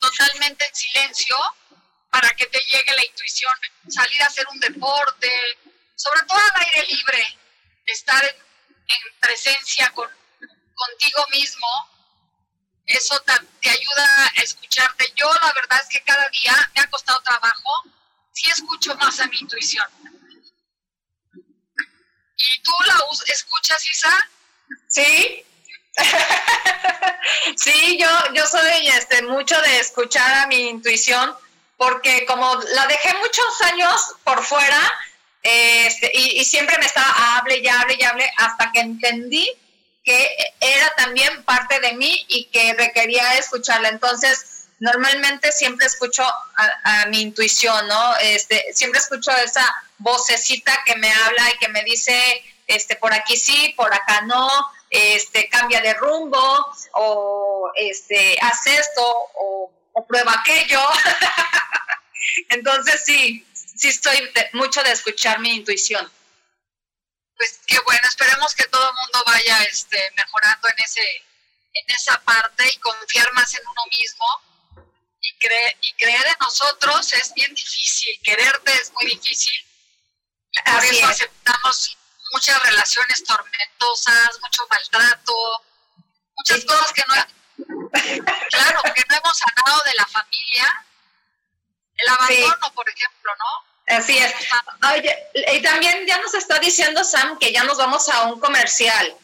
[0.00, 1.36] totalmente en silencio
[2.10, 3.54] para que te llegue la intuición,
[3.88, 5.30] salir a hacer un deporte,
[5.94, 7.38] sobre todo al aire libre,
[7.86, 10.10] estar en, presencia con,
[10.74, 11.68] contigo mismo,
[12.92, 15.12] eso te, ayuda a escucharte.
[15.16, 17.70] Yo la verdad es que cada día me ha costado trabajo,
[18.32, 19.86] sí escucho más a mi intuición.
[21.34, 22.94] ¿Y tú la
[23.26, 24.30] escuchas, Isa?
[24.88, 25.44] Sí.
[27.56, 31.36] sí, yo, yo soy este, mucho de escuchar a mi intuición
[31.76, 34.80] porque como la dejé muchos años por fuera
[35.42, 39.50] este, y, siempre me estaba hable y hable y hable hasta que entendí
[40.60, 43.88] era también parte de mí y que requería escucharla.
[43.88, 48.16] Entonces, normalmente siempre escucho a, mi intuición, ¿no?
[48.16, 49.64] Este, siempre escucho esa
[49.98, 54.48] vocecita que me habla y que me dice, este, por aquí sí, por acá no,
[54.88, 60.80] este, cambia de rumbo, o este, haz esto, o prueba aquello.
[62.48, 66.10] Entonces sí, sí estoy mucho de escuchar mi intuición.
[67.40, 71.00] Pues qué bueno, esperemos que todo el mundo vaya este, mejorando en ese
[71.72, 74.26] en esa parte y confiar más en uno mismo.
[75.22, 79.66] Y, creer y creer en nosotros es bien difícil, quererte es muy difícil.
[80.66, 81.96] por eso aceptamos
[82.32, 85.64] muchas relaciones tormentosas, mucho maltrato,
[86.36, 87.14] muchas cosas que no
[88.50, 90.86] claro, que no hemos sanado de la familia,
[91.96, 93.69] el abandono, por ejemplo, ¿no?
[93.86, 94.32] Así es.
[94.92, 95.16] Oye,
[95.52, 99.16] y también ya nos está diciendo Sam que ya nos vamos a un comercial.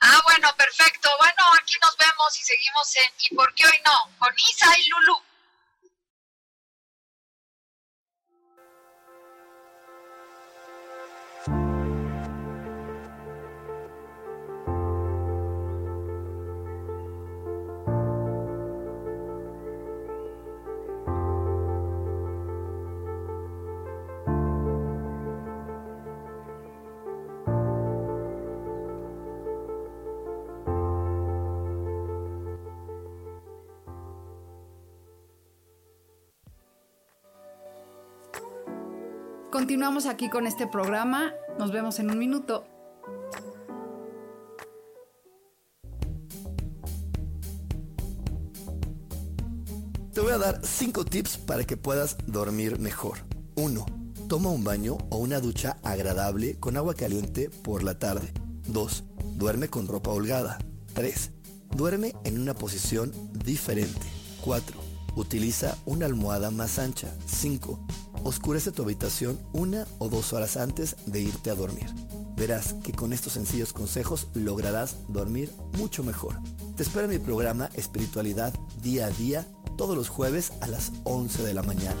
[0.00, 1.08] Ah, bueno, perfecto.
[1.18, 4.10] Bueno, aquí nos vemos y seguimos en ¿Y por qué hoy no?
[4.18, 5.22] Con Isa y Lulu.
[39.72, 41.32] Continuamos aquí con este programa.
[41.58, 42.66] Nos vemos en un minuto.
[50.12, 53.20] Te voy a dar 5 tips para que puedas dormir mejor.
[53.54, 53.86] 1.
[54.28, 58.30] Toma un baño o una ducha agradable con agua caliente por la tarde.
[58.66, 59.04] 2.
[59.36, 60.58] Duerme con ropa holgada.
[60.92, 61.30] 3.
[61.74, 64.06] Duerme en una posición diferente.
[64.44, 64.78] 4.
[65.16, 67.08] Utiliza una almohada más ancha.
[67.24, 67.86] 5.
[68.24, 71.86] Oscurece tu habitación una o dos horas antes de irte a dormir.
[72.36, 76.38] Verás que con estos sencillos consejos lograrás dormir mucho mejor.
[76.76, 81.42] Te espero en mi programa Espiritualidad Día a Día todos los jueves a las 11
[81.42, 82.00] de la mañana.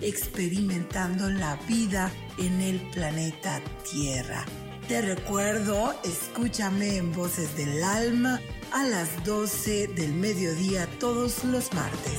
[0.00, 3.60] experimentando la vida en el planeta
[3.90, 4.44] Tierra.
[4.88, 8.40] Te recuerdo, escúchame en Voces del Alma
[8.72, 12.18] a las 12 del mediodía todos los martes.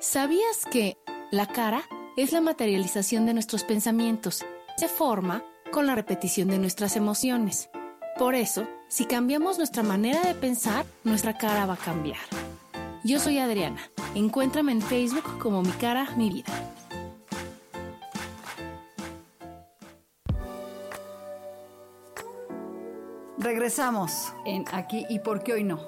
[0.00, 0.96] ¿Sabías que
[1.30, 1.82] la cara
[2.16, 4.44] es la materialización de nuestros pensamientos?
[4.76, 7.68] Se forma con la repetición de nuestras emociones.
[8.18, 12.18] Por eso, si cambiamos nuestra manera de pensar, nuestra cara va a cambiar.
[13.04, 13.80] Yo soy Adriana.
[14.16, 16.52] Encuéntrame en Facebook como Mi Cara, Mi Vida.
[23.38, 25.78] Regresamos en Aquí y por qué hoy no.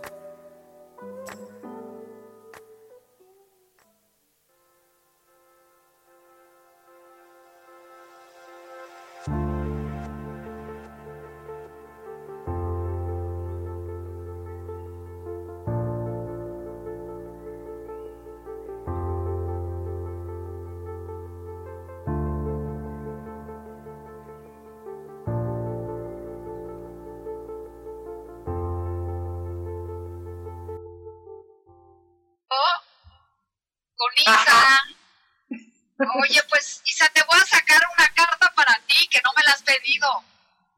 [36.23, 39.53] Oye, pues, Isa, te voy a sacar una carta para ti que no me la
[39.53, 40.25] has pedido.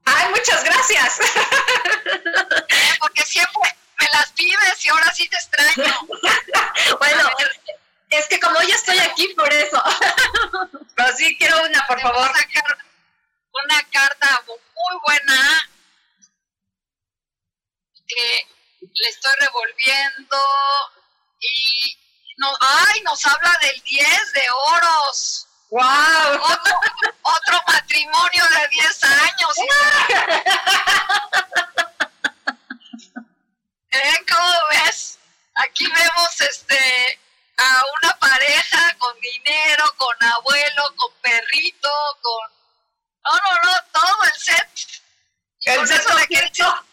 [0.04, 1.20] Ay, muchas gracias.
[2.68, 5.98] Eh, porque siempre me las pides y ahora sí te extraño.
[6.98, 7.30] bueno,
[8.10, 9.82] es que como ya estoy aquí por eso.
[10.96, 12.26] Pero sí quiero una, por favor.
[12.36, 12.78] sacar
[13.64, 15.68] una carta muy buena
[18.08, 18.46] que
[18.80, 20.38] le estoy revolviendo
[21.40, 21.98] y
[22.38, 25.46] no, ay, nos habla del 10 de oros.
[25.70, 26.34] ¡Wow!
[26.42, 26.80] Otro,
[27.22, 29.56] otro matrimonio de 10 años.
[33.90, 34.24] ¿Eh?
[34.30, 35.18] ¿Cómo ves?
[35.54, 37.20] Aquí vemos este
[37.58, 41.90] a una pareja con dinero, con abuelo, con perrito,
[42.20, 42.52] con
[43.24, 44.68] no, no, no, todo el set.
[45.60, 46.86] Y El con set eso de que completo.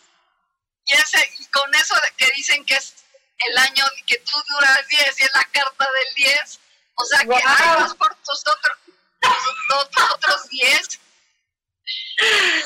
[0.85, 2.93] y, ese- y con eso de que dicen que es
[3.39, 6.59] el año que tú duras 10 y es la carta del 10.
[6.95, 7.41] O sea que Guau.
[7.45, 8.77] ay, vas por tus otros,
[9.21, 10.99] tus otros, otros 10.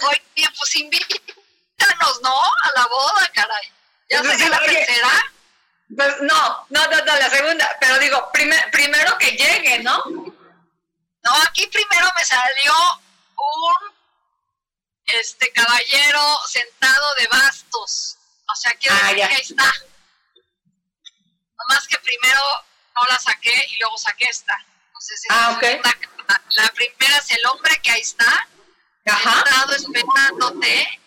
[0.09, 2.43] Oye, pues invítanos, ¿no?
[2.43, 3.71] A la boda, caray.
[4.09, 4.73] Ya Pues sería sí, la oye.
[4.85, 5.09] tercera.
[5.95, 7.77] Pues no, no, no, no, la segunda.
[7.79, 10.03] Pero digo, prime- primero que llegue, ¿no?
[10.05, 12.73] No, aquí primero me salió
[13.37, 13.93] un
[15.05, 18.17] este caballero sentado de bastos.
[18.51, 19.27] O sea, quiero Ah, decir ya.
[19.29, 19.71] que ahí está.
[21.59, 22.41] Nomás que primero
[22.95, 23.19] no la
[24.03, 24.57] saqué y luego saqué esta.
[24.87, 25.63] Entonces, Ah, es ok.
[25.83, 26.41] una carta.
[26.55, 28.47] La primera es el hombre que ahí está,
[29.05, 29.33] Ajá.
[29.35, 30.99] sentado esperándote.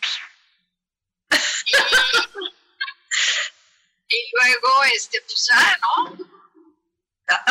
[4.08, 6.26] Y, y luego, este, pues, ah, ¿no?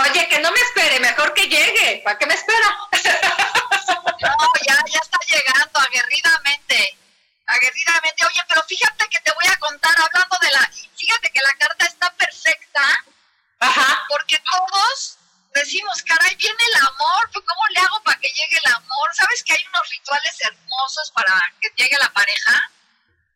[0.09, 2.01] Oye, que no me espere, mejor que llegue.
[2.03, 2.77] ¿Para qué me espera?
[4.21, 6.97] No, ya, ya está llegando aguerridamente.
[7.47, 8.25] Aguerridamente.
[8.25, 10.71] Oye, pero fíjate que te voy a contar, hablando de la.
[10.97, 13.03] Fíjate que la carta está perfecta,
[13.59, 14.05] Ajá.
[14.07, 15.17] porque todos
[15.55, 19.09] decimos, caray, viene el amor, pues ¿cómo le hago para que llegue el amor?
[19.13, 22.71] ¿Sabes que hay unos rituales hermosos para que llegue la pareja?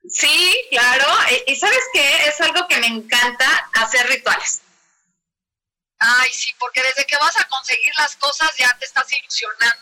[0.09, 1.05] Sí, claro.
[1.47, 2.27] Y, ¿sabes qué?
[2.27, 4.61] Es algo que me encanta hacer rituales.
[5.99, 9.81] Ay, sí, porque desde que vas a conseguir las cosas ya te estás ilusionando,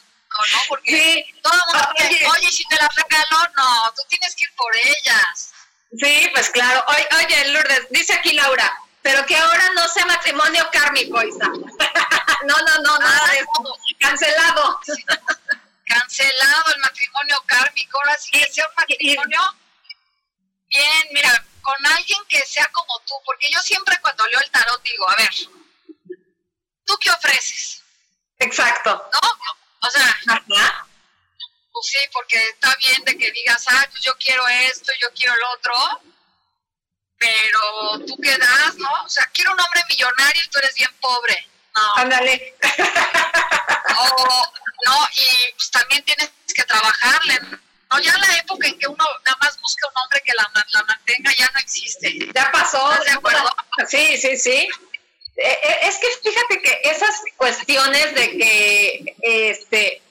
[0.51, 0.59] ¿no?
[0.67, 1.41] Porque Sí.
[1.41, 2.09] todo el mundo Oye.
[2.09, 5.51] dice, oye, si te las regaló, no, tú tienes que ir por ellas.
[5.97, 6.83] Sí, pues claro.
[6.87, 8.73] Oye, oye, Lourdes, dice aquí Laura,
[9.03, 11.45] pero que ahora no sea matrimonio kármico, Isa.
[12.45, 13.77] no, no, no, nada de eso.
[13.99, 14.79] Cancelado.
[15.87, 19.41] cancelado el matrimonio kármico, ahora sí que sea un matrimonio
[20.67, 24.81] bien, mira, con alguien que sea como tú, porque yo siempre cuando leo el tarot
[24.83, 25.29] digo, a ver,
[26.85, 27.83] ¿tú qué ofreces?
[28.39, 29.09] Exacto.
[29.13, 29.19] ¿No?
[29.79, 30.87] O sea, Ajá.
[31.71, 35.35] pues sí, porque está bien de que digas, ah, pues yo quiero esto, yo quiero
[35.37, 36.01] lo otro,
[37.17, 38.91] pero tú qué das, ¿no?
[39.03, 41.49] O sea, quiero un hombre millonario y tú eres bien pobre.
[41.95, 42.55] Ándale.
[43.99, 44.51] O,
[44.85, 47.39] no, y pues también tienes que trabajarle.
[47.91, 50.65] No, ya la época en que uno nada más busca un hombre que la, ma-
[50.71, 52.17] la mantenga ya no existe.
[52.33, 52.91] Ya pasó.
[52.91, 53.55] ¿Estás de acuerdo?
[53.87, 54.67] Sí, sí, sí.
[55.37, 60.01] Eh, eh, es que fíjate que esas cuestiones de que este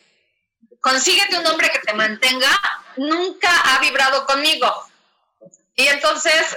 [0.80, 2.48] consíguete un hombre que te mantenga
[2.96, 4.88] nunca ha vibrado conmigo.
[5.74, 6.56] Y entonces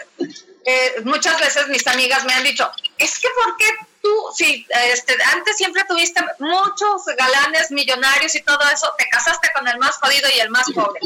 [1.03, 3.65] muchas veces mis amigas me han dicho, es que ¿por qué
[4.01, 9.67] tú, si este, antes siempre tuviste muchos galanes millonarios y todo eso, te casaste con
[9.67, 11.01] el más jodido y el más pobre?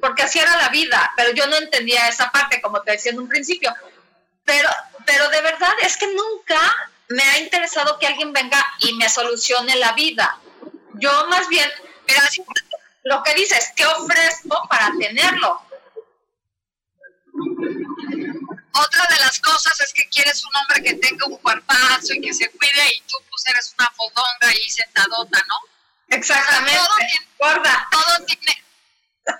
[0.00, 3.20] Porque así era la vida, pero yo no entendía esa parte, como te decía en
[3.20, 3.74] un principio.
[4.44, 4.68] Pero,
[5.06, 9.76] pero de verdad es que nunca me ha interesado que alguien venga y me solucione
[9.76, 10.38] la vida.
[10.94, 11.70] Yo más bien,
[12.06, 12.22] Mira,
[13.04, 15.60] lo que dices, ¿qué ofrezco para tenerlo?
[18.74, 22.32] Otra de las cosas es que quieres un hombre que tenga un cuerpazo y que
[22.34, 25.56] se cuide y tú pues eres una fodonga ahí sentadota, ¿no?
[26.08, 26.78] Exactamente.
[26.78, 27.88] Todo tiene- Gorda.
[27.90, 28.64] Todo tiene,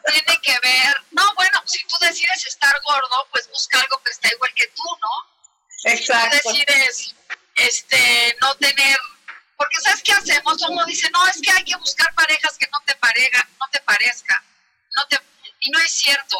[0.06, 0.96] tiene que ver.
[1.12, 4.82] No, bueno, si tú decides estar gordo, pues busca algo que está igual que tú,
[5.00, 5.90] ¿no?
[5.90, 6.38] Exacto.
[6.44, 7.14] tú decides
[7.56, 8.98] este no tener
[9.56, 12.80] porque sabes qué hacemos uno dice no es que hay que buscar parejas que no
[12.86, 14.42] te parezca no te parezca
[14.96, 15.18] no te
[15.60, 16.36] y no es cierto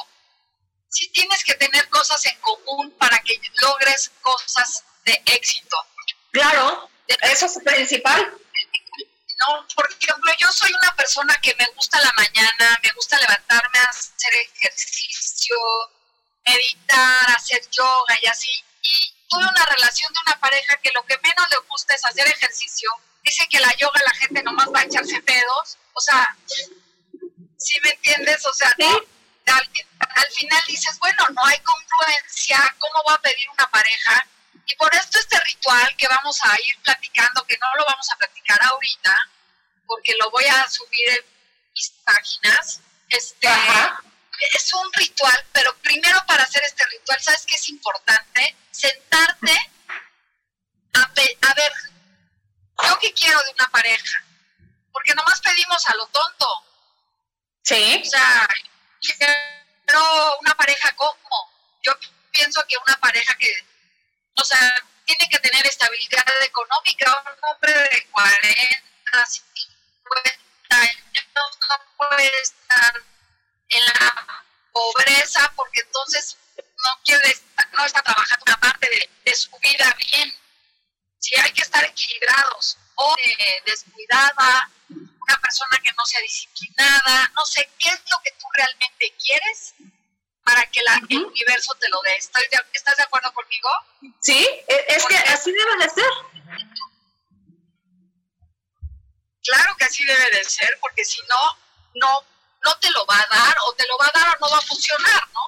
[0.93, 5.77] sí tienes que tener cosas en común para que logres cosas de éxito
[6.31, 8.33] Claro, eso es principal.
[9.41, 13.79] no por ejemplo yo soy una persona que me gusta la mañana me gusta levantarme
[13.79, 15.57] a hacer ejercicio
[16.47, 21.17] meditar hacer yoga y así y tuve una relación de una pareja que lo que
[21.23, 22.91] menos le gusta es hacer ejercicio.
[23.23, 25.79] Dice que la yoga la gente nomás va a echarse pedos.
[25.95, 26.37] O sea,
[27.57, 28.45] ¿sí me entiendes?
[28.47, 29.01] O sea, ¿no?
[29.47, 32.77] Al, al final dices, bueno, no hay congruencia.
[32.79, 34.27] ¿Cómo voy a pedir una pareja
[34.67, 38.17] Y por esto este ritual que vamos a ir platicando, que no lo vamos a
[38.17, 39.17] platicar ahorita,
[39.87, 41.25] porque lo voy a subir en
[41.75, 43.49] mis páginas, este,
[44.55, 48.57] es un ritual, pero primero para hacer este ritual, ¿sabes qué es importante?
[48.71, 49.73] Sentarte
[50.95, 51.73] a, a ver,
[52.85, 54.25] ¿yo qué quiero de una pareja?
[54.93, 56.47] Porque nomás pedimos a lo tonto.
[57.63, 58.03] Sí.
[58.05, 58.49] O sea,
[59.03, 61.53] quiero una pareja como.
[61.83, 61.93] Yo
[62.31, 63.53] pienso que una pareja que,
[64.37, 67.23] o sea, tiene que tener estabilidad económica.
[67.27, 70.41] Un hombre de 40, 50
[70.71, 73.03] años no puede estar
[73.69, 77.35] en la pobreza porque entonces no quiere
[77.73, 80.33] no está trabajando una parte de, de su vida bien.
[81.19, 82.77] Sí, hay que estar equilibrados.
[83.05, 88.31] O eh, descuidada, una persona que no sea disciplinada, no sé, ¿qué es lo que
[88.39, 89.75] tú realmente quieres
[90.45, 92.15] para que la, el universo te lo dé?
[92.15, 93.69] ¿Estás de, ¿Estás de acuerdo conmigo?
[94.21, 96.13] Sí, e, es que así debe de ser.
[99.43, 101.59] Claro que así debe de ser, porque si no,
[101.95, 102.25] no,
[102.63, 104.59] no te lo va a dar, o te lo va a dar o no va
[104.59, 105.41] a funcionar, ¿no?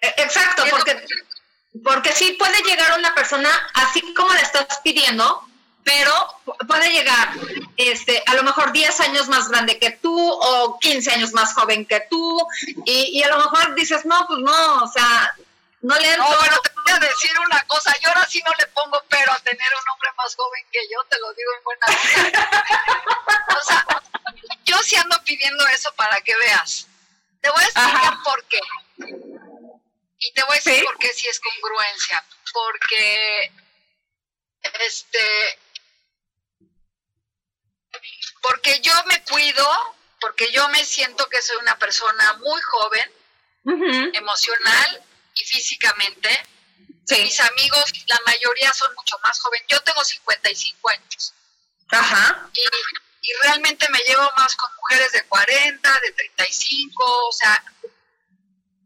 [0.00, 1.06] E, exacto, porque,
[1.84, 5.48] porque sí puede llegar una persona así como le estás pidiendo,
[5.86, 6.12] pero
[6.66, 7.28] puede llegar
[7.76, 11.86] este, a lo mejor 10 años más grande que tú o 15 años más joven
[11.86, 12.44] que tú
[12.84, 15.32] y, y a lo mejor dices, no, pues no, o sea,
[15.82, 18.66] no le No, pero te voy a decir una cosa, yo ahora sí no le
[18.66, 21.86] pongo pero a tener un hombre más joven que yo, te lo digo en buena
[23.60, 23.86] o sea,
[24.64, 26.88] yo sí ando pidiendo eso para que veas.
[27.40, 28.22] Te voy a explicar Ajá.
[28.24, 28.60] por qué.
[30.18, 30.84] Y te voy a decir ¿Sí?
[30.84, 32.24] por qué si es congruencia.
[32.52, 33.52] Porque
[34.84, 35.58] este
[38.48, 39.66] porque yo me cuido,
[40.20, 43.12] porque yo me siento que soy una persona muy joven,
[43.64, 44.16] uh -huh.
[44.16, 45.02] emocional
[45.34, 46.30] y físicamente.
[47.06, 47.22] Sí.
[47.22, 49.66] Mis amigos, la mayoría son mucho más jóvenes.
[49.68, 51.34] Yo tengo 55 años.
[51.90, 52.48] Ajá.
[52.52, 57.62] Y, y realmente me llevo más con mujeres de 40, de 35, o sea,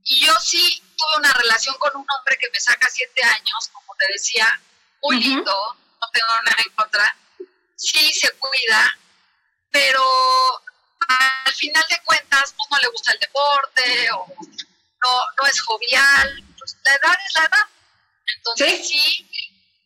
[0.05, 3.95] y yo sí tuve una relación con un hombre que me saca 7 años, como
[3.99, 4.47] te decía,
[5.03, 5.23] muy uh -huh.
[5.23, 7.17] lindo, no tengo nada en contra,
[7.77, 8.99] sí se cuida,
[9.71, 10.03] pero
[11.09, 14.27] al final de cuentas pues, no le gusta el deporte o
[15.03, 17.67] no, no es jovial, pues la edad es la edad.
[18.37, 19.27] Entonces sí,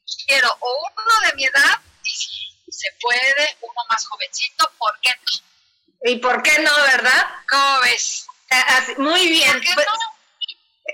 [0.04, 2.28] sí quiero o uno de mi edad y si
[2.70, 6.10] se puede, uno más jovencito, ¿por qué no?
[6.10, 7.26] ¿Y por qué no, verdad?
[7.48, 8.26] ¿Cómo ves?
[8.50, 9.62] Así, muy bien.
[9.74, 10.14] Pues, no?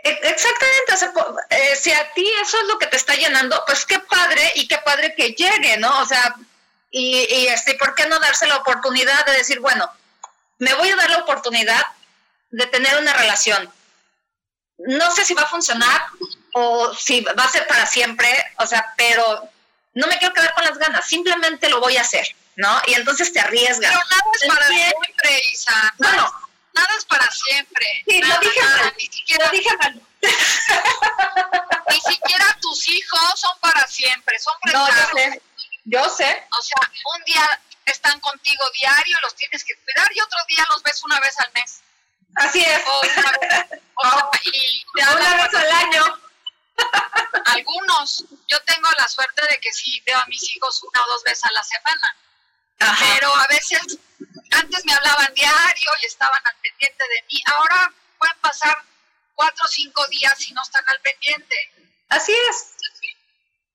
[0.03, 1.12] Exactamente, o sea,
[1.51, 4.68] eh, si a ti eso es lo que te está llenando, pues qué padre y
[4.68, 6.01] qué padre que llegue, ¿no?
[6.01, 6.34] O sea,
[6.91, 9.91] y, y este, ¿por qué no darse la oportunidad de decir, bueno,
[10.59, 11.84] me voy a dar la oportunidad
[12.51, 13.72] de tener una relación?
[14.78, 16.03] No sé si va a funcionar
[16.55, 18.28] o si va a ser para siempre,
[18.59, 19.49] o sea, pero
[19.95, 22.26] no me quiero quedar con las ganas, simplemente lo voy a hacer,
[22.57, 22.80] ¿no?
[22.86, 23.91] Y entonces te arriesgas.
[23.91, 25.95] Pero nada es para siempre, Isa.
[25.99, 26.32] Bueno,
[26.72, 27.86] nada es para siempre.
[28.09, 28.95] Sí, nada, lo dije nada, mal.
[28.97, 30.03] Ni siquiera, lo dije mal.
[31.88, 35.11] ni siquiera tus hijos son para siempre, son prestados.
[35.14, 35.50] No,
[35.85, 36.47] yo sé.
[36.59, 40.83] O sea, un día están contigo diario, los tienes que cuidar y otro día los
[40.83, 41.81] ves una vez al mes.
[42.37, 42.81] Así es.
[42.87, 46.20] O una vez, o sea, y te una vez al año.
[47.47, 51.22] Algunos, yo tengo la suerte de que sí veo a mis hijos una o dos
[51.24, 52.16] veces a la semana.
[52.78, 53.05] Ajá.
[53.14, 53.99] Pero a veces,
[54.53, 57.43] antes me hablaban diario y estaban al pendiente de mí.
[57.47, 58.83] Ahora pueden pasar
[59.35, 61.57] cuatro o cinco días y no están al pendiente.
[62.09, 62.76] Así es.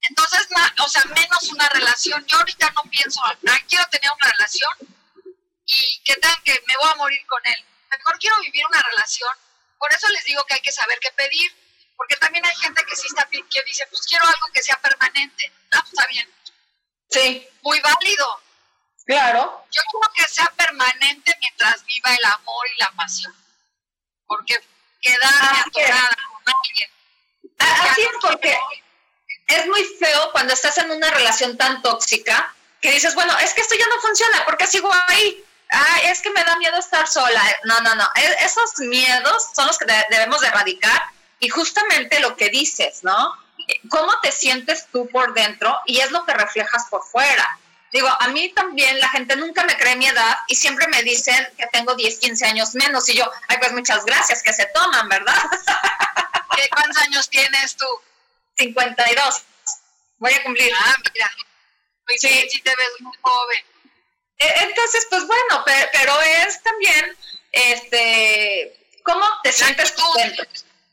[0.09, 0.47] Entonces,
[0.83, 2.25] o sea, menos una relación.
[2.25, 3.35] Yo ahorita no pienso, ah,
[3.67, 4.71] quiero tener una relación
[5.65, 7.65] y que tengan que me voy a morir con él.
[7.89, 9.29] Mejor quiero vivir una relación.
[9.77, 11.51] Por eso les digo que hay que saber qué pedir,
[11.97, 15.51] porque también hay gente que sí está que dice, pues quiero algo que sea permanente.
[15.71, 16.29] Ah, pues está bien.
[17.09, 17.47] Sí.
[17.61, 18.41] Muy válido.
[19.05, 19.65] Claro.
[19.71, 23.35] Yo quiero que sea permanente mientras viva el amor y la pasión.
[24.27, 24.59] Porque
[25.01, 26.89] quedarme atorada con alguien.
[27.59, 28.57] Así es, porque
[29.47, 33.61] es muy feo cuando estás en una relación tan tóxica que dices, bueno, es que
[33.61, 35.43] esto ya no funciona, ¿por qué sigo ahí?
[35.71, 37.41] Ah, es que me da miedo estar sola.
[37.63, 38.07] No, no, no.
[38.39, 41.01] Esos miedos son los que debemos de erradicar
[41.39, 43.33] y justamente lo que dices, ¿no?
[43.89, 45.79] ¿Cómo te sientes tú por dentro?
[45.85, 47.59] Y es lo que reflejas por fuera.
[47.91, 51.47] Digo, a mí también la gente nunca me cree mi edad y siempre me dicen
[51.57, 53.07] que tengo 10, 15 años menos.
[53.09, 55.41] Y yo, ay, pues muchas gracias, que se toman, ¿verdad?
[56.55, 57.85] ¿Qué, ¿Cuántos años tienes tú?
[58.57, 59.43] 52.
[60.17, 60.71] Voy a cumplir.
[60.75, 61.31] Ah, mira.
[62.07, 62.47] Muy sí.
[62.49, 63.65] sí te ves muy joven.
[64.37, 67.17] Entonces, pues bueno, pero, pero es también,
[67.51, 70.45] este, ¿cómo te sientes tú dentro?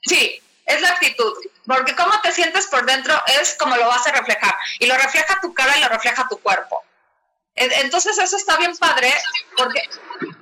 [0.03, 1.35] Sí, es la actitud,
[1.67, 5.41] porque cómo te sientes por dentro es como lo vas a reflejar, y lo refleja
[5.41, 6.83] tu cara y lo refleja tu cuerpo.
[7.55, 9.13] Entonces eso está bien padre,
[9.57, 9.83] porque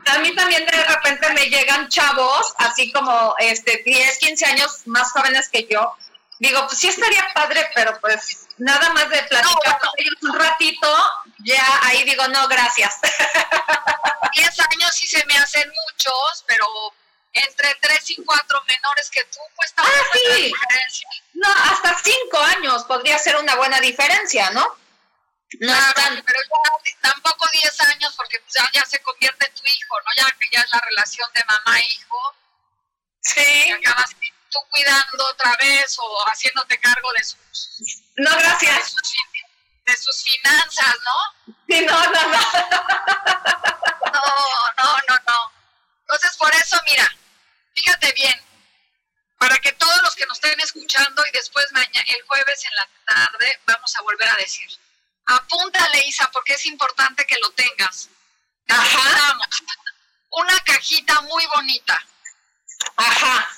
[0.06, 5.10] a mí también de repente me llegan chavos, así como este 10, 15 años más
[5.10, 5.96] jóvenes que yo.
[6.40, 11.10] Digo, pues sí estaría padre, pero pues nada más de platicar con ellos un ratito,
[11.40, 12.98] ya ahí digo, no, gracias.
[14.32, 16.66] 10 años sí se me hacen muchos, pero
[17.34, 20.44] entre 3 y 4 menores que tú, pues tampoco ah, sí.
[20.44, 21.08] diferencia.
[21.34, 24.62] No, hasta 5 años podría ser una buena diferencia, ¿no?
[25.58, 25.74] No
[26.24, 30.10] pero ya, tampoco 10 años porque pues, ya, se convierte en tu hijo, ¿no?
[30.16, 32.34] Ya que ya es la relación de mamá-hijo.
[33.20, 33.64] Sí.
[33.66, 34.14] Y acabas
[34.50, 38.02] tú cuidando otra vez o haciéndote cargo de sus...
[38.16, 38.76] No, gracias.
[38.76, 39.14] De sus,
[39.86, 41.54] de sus finanzas, ¿no?
[41.68, 42.40] Sí, no, no, no.
[44.12, 45.52] No, no, no, no.
[46.00, 47.16] Entonces, por eso, mira,
[47.74, 48.44] fíjate bien,
[49.38, 52.88] para que todos los que nos estén escuchando y después mañana, el jueves en la
[53.06, 54.68] tarde vamos a volver a decir
[55.26, 58.08] Apúntale, Isa, porque es importante que lo tengas.
[58.68, 59.38] Ajá.
[60.30, 62.04] Una cajita muy bonita.
[62.96, 63.48] Ajá.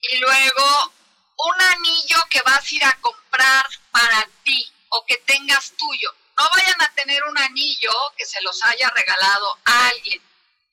[0.00, 0.92] Y luego
[1.36, 6.14] un anillo que vas a ir a comprar para ti o que tengas tuyo.
[6.38, 10.22] No vayan a tener un anillo que se los haya regalado a alguien,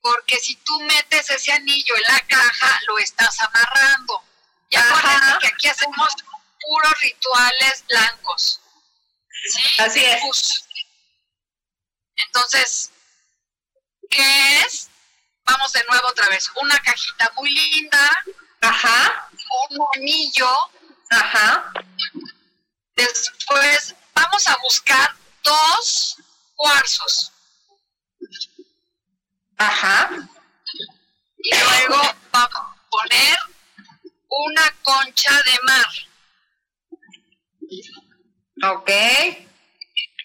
[0.01, 4.23] porque si tú metes ese anillo en la caja, lo estás amarrando.
[4.69, 6.13] Ya que aquí hacemos
[6.59, 8.61] puros rituales blancos.
[9.80, 10.67] Así es.
[12.15, 12.91] Entonces,
[14.09, 14.89] ¿qué es?
[15.45, 16.51] Vamos de nuevo otra vez.
[16.55, 18.25] Una cajita muy linda.
[18.62, 19.30] Ajá.
[19.70, 20.49] Un anillo.
[21.10, 21.72] Ajá.
[22.95, 26.18] Después vamos a buscar dos
[26.55, 27.32] cuarzos.
[29.58, 30.10] Ajá.
[31.38, 32.01] Y luego
[32.32, 33.38] vamos a poner
[34.30, 35.88] una concha de mar.
[38.74, 38.91] Ok.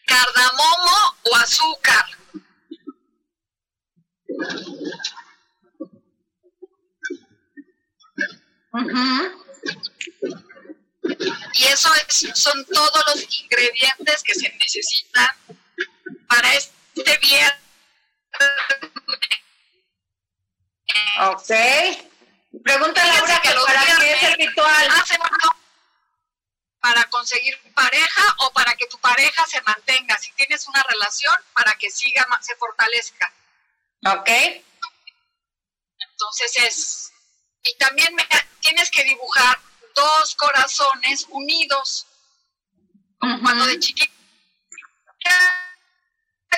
[0.07, 2.05] Cardamomo o azúcar.
[11.55, 11.91] Y eso
[12.35, 15.29] son todos los ingredientes que se necesitan
[16.29, 17.61] para este viernes.
[21.21, 21.51] Ok.
[22.65, 24.89] Pregúntale a Laura que para qué es el ritual
[26.83, 31.73] para conseguir pareja o para que tu pareja se mantenga, si tienes una relación, para
[31.77, 33.33] que siga, se fortalezca.
[34.05, 34.29] Ok.
[35.99, 37.12] Entonces es,
[37.65, 38.15] y también
[38.61, 39.59] tienes que dibujar
[39.95, 42.07] dos corazones unidos,
[43.19, 44.13] como cuando de chiquita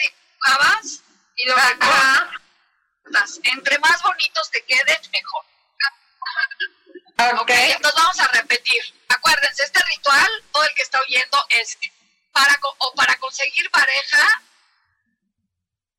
[0.01, 1.03] dibujabas
[1.37, 1.57] y lo
[3.43, 5.45] Entre más bonitos te quedes, mejor.
[7.41, 7.51] Ok.
[7.51, 8.83] Entonces vamos a repetir.
[9.09, 11.79] Acuérdense, este ritual, todo el que está oyendo, es
[12.33, 14.43] para, o para conseguir pareja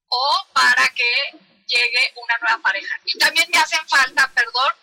[0.08, 3.00] o para que llegue una nueva pareja.
[3.06, 4.74] Y también me hacen falta, perdón,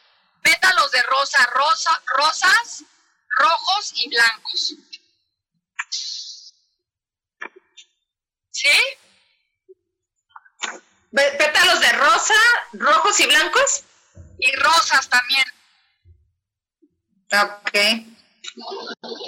[0.43, 2.85] pétalos de rosa, rosa, rosas,
[3.39, 4.75] rojos y blancos.
[8.51, 8.69] ¿Sí?
[11.13, 12.35] Pétalos de rosa,
[12.73, 13.85] rojos y blancos.
[14.39, 15.45] Y rosas también.
[17.33, 17.73] Ok.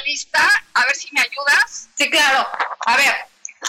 [0.05, 0.51] ¿Lista?
[0.75, 1.89] A ver si me ayudas.
[1.95, 2.49] Sí, claro.
[2.87, 3.15] A ver,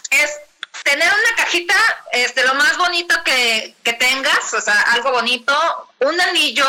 [0.10, 0.40] es
[0.84, 1.76] tener una cajita,
[2.12, 5.56] este, lo más bonito que, tengas, o sea, algo bonito,
[6.00, 6.68] un anillo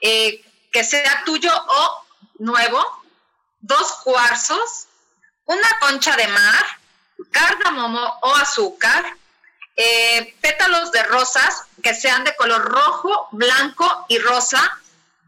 [0.00, 2.06] eh, que sea tuyo o
[2.38, 2.84] nuevo,
[3.60, 4.86] dos cuarzos,
[5.46, 6.64] una concha de mar,
[7.30, 9.16] cardamomo o azúcar,
[9.76, 14.80] eh, pétalos de rosas que sean de color rojo, blanco y rosa,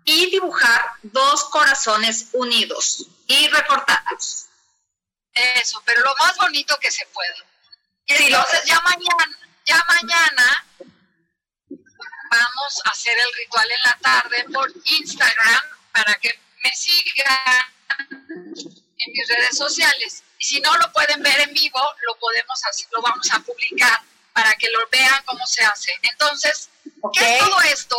[0.05, 4.47] y dibujar dos corazones unidos y recortarlos.
[5.35, 7.35] Eso, pero lo más bonito que se pueda.
[8.07, 10.67] Y entonces ya mañana, ya mañana
[12.31, 15.61] vamos a hacer el ritual en la tarde por Instagram
[15.93, 20.23] para que me sigan en mis redes sociales.
[20.39, 24.01] Y si no lo pueden ver en vivo, lo podemos hacer, lo vamos a publicar
[24.33, 25.93] para que lo vean cómo se hace.
[26.03, 26.69] Entonces,
[27.15, 27.97] ¿qué es todo esto?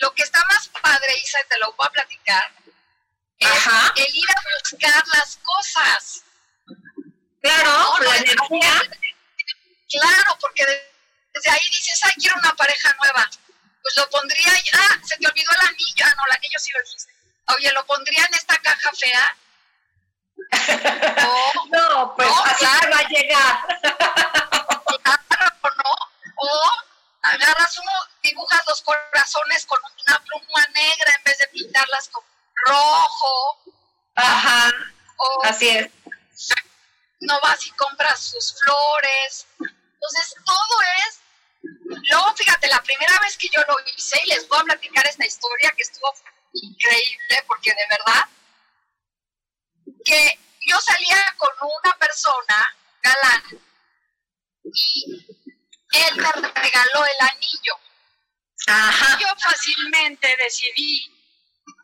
[0.00, 2.52] lo que está más padre, Isa, te lo voy a platicar,
[3.38, 3.48] es
[3.96, 6.24] el ir a buscar las cosas.
[7.40, 8.82] Claro, la energía.
[9.90, 10.89] Claro, porque
[11.32, 13.28] desde ahí dices, ay, quiero una pareja nueva.
[13.82, 16.82] Pues lo pondría, ah, se te olvidó el anillo, ah, no, el anillo sí lo
[16.82, 17.12] dijiste.
[17.56, 19.36] Oye, lo pondría en esta caja fea.
[21.70, 23.60] no, pues así va a llegar.
[25.02, 25.90] Claro, ¿no?
[26.36, 26.70] O
[27.22, 32.24] agarras uno, dibujas los corazones con una pluma negra en vez de pintarlas con
[32.66, 33.60] rojo.
[34.14, 34.70] Ajá.
[35.44, 35.90] Así es.
[37.20, 39.46] No vas y compras sus flores.
[39.58, 41.19] Entonces, todo es.
[41.62, 45.26] Luego, fíjate, la primera vez que yo lo hice, y les voy a platicar esta
[45.26, 46.12] historia que estuvo
[46.52, 48.24] increíble, porque de verdad,
[50.04, 53.42] que yo salía con una persona, galán,
[54.72, 55.26] y
[55.92, 57.74] él me regaló el anillo.
[58.66, 59.18] Ajá.
[59.20, 61.12] Yo fácilmente decidí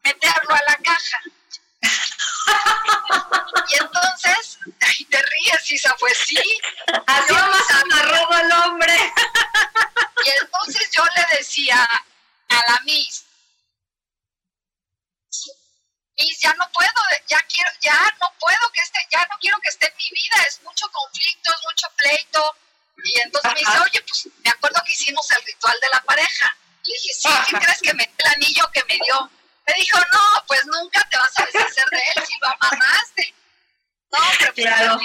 [0.04, 1.20] meterlo a la caja.
[3.68, 6.42] Y entonces, ay, te ríes, Isa, pues sí.
[7.06, 9.12] Así más amarrado el hombre.
[10.24, 11.82] y entonces yo le decía
[12.48, 13.26] a la Miss,
[16.18, 16.90] Miss, ya no puedo,
[17.28, 20.36] ya quiero, ya no puedo que esté, ya no quiero que esté en mi vida,
[20.48, 22.56] es mucho conflicto, es mucho pleito.
[23.04, 26.56] Y entonces me dice, oye, pues me acuerdo que hicimos el ritual de la pareja.
[26.84, 29.30] Le dije, sí, ¿qué crees que me el anillo que me dio?
[29.66, 33.34] Me dijo, no, pues nunca te vas a deshacer de él si lo amarraste.
[34.12, 34.98] No, pero pues claro.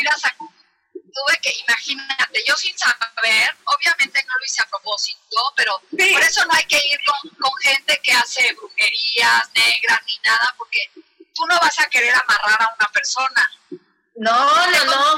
[0.94, 6.46] tuve que, imagínate, yo sin saber, obviamente no lo hice a propósito, pero por eso
[6.46, 11.46] no hay que ir con, con gente que hace brujerías negras ni nada, porque tú
[11.48, 13.52] no vas a querer amarrar a una persona.
[14.16, 15.18] No, no, no.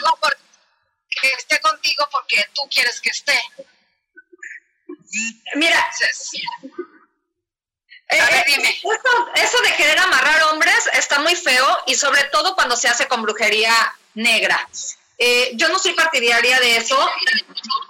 [1.09, 3.39] que esté contigo porque tú quieres que esté.
[5.55, 5.91] Mira,
[8.17, 8.81] eh, dime.
[9.35, 13.21] Eso, de querer amarrar hombres está muy feo y sobre todo cuando se hace con
[13.21, 13.73] brujería
[14.13, 14.67] negra.
[15.17, 16.99] Eh, yo no soy partidaria de eso.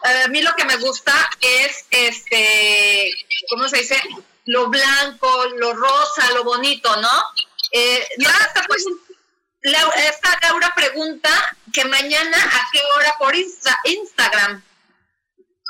[0.04, 3.12] a mí lo que me gusta es, este,
[3.50, 4.02] ¿cómo se dice?
[4.46, 7.24] Lo blanco, lo rosa, lo bonito, ¿no?
[7.72, 8.08] Eh,
[8.68, 8.86] pues,
[9.64, 14.64] esta Laura pregunta que mañana a qué hora por Instagram.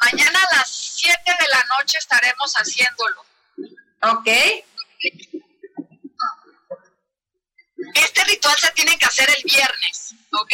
[0.02, 3.24] Mañana a las 7 de la noche estaremos haciéndolo.
[4.04, 4.28] Ok.
[7.96, 10.54] Este ritual se tiene que hacer el viernes, ¿ok?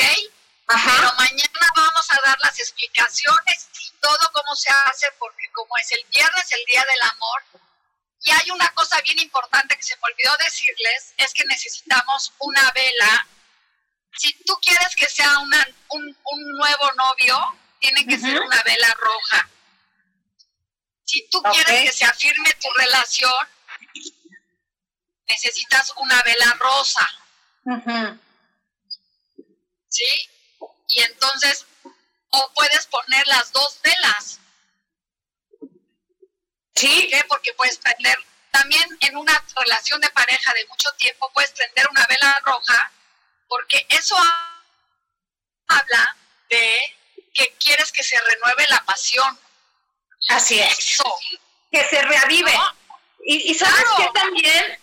[0.67, 0.91] Ajá.
[0.97, 5.91] Pero mañana vamos a dar las explicaciones y todo cómo se hace, porque como es
[5.91, 7.43] el viernes, el Día del Amor,
[8.21, 12.71] y hay una cosa bien importante que se me olvidó decirles, es que necesitamos una
[12.71, 13.27] vela.
[14.17, 15.53] Si tú quieres que sea un,
[15.89, 19.49] un, nuevo novio, tiene que ser una vela roja.
[21.09, 23.33] Si tú quieres que se afirme tu relación,
[25.27, 27.09] necesitas una vela rosa.
[29.87, 30.29] ¿Sí?
[30.89, 31.65] Y entonces,
[32.29, 34.39] o puedes poner las dos velas.
[36.75, 37.11] ¿Sí?
[37.27, 38.19] Porque puedes prender,
[38.51, 42.91] también en una relación de pareja de mucho tiempo, puedes prender una vela roja,
[43.47, 44.15] porque eso
[45.69, 46.17] habla
[46.51, 46.97] de
[47.33, 49.39] que quieres que se renueve la pasión.
[50.27, 51.01] Así es.
[51.71, 52.53] Que se reavive.
[53.25, 54.79] Y, sabes que también,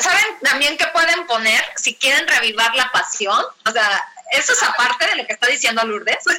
[0.00, 3.44] ¿saben también que pueden poner si quieren reavivar la pasión?
[3.66, 6.24] O sea, eso es aparte de lo que está diciendo Lourdes.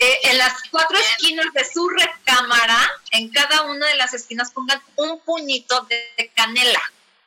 [0.00, 4.80] Eh, en las cuatro esquinas de su recámara, en cada una de las esquinas pongan
[4.94, 6.80] un puñito de, canela,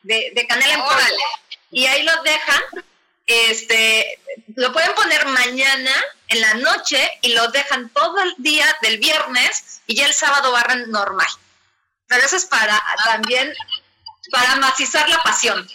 [0.04, 1.02] de, canela en polvo.
[1.70, 2.64] Y ahí lo dejan
[3.26, 4.20] este,
[4.56, 5.92] lo pueden poner mañana
[6.28, 10.52] en la noche y lo dejan todo el día del viernes y ya el sábado
[10.52, 11.28] barran normal.
[12.08, 13.54] Pero eso es para también,
[14.32, 15.70] para macizar la pasión.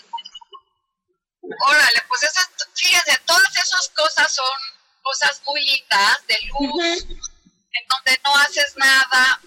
[1.43, 2.41] Órale, pues eso,
[2.75, 4.57] fíjense, todas esas cosas son
[5.03, 9.41] cosas muy lindas, de luz, en donde no haces nada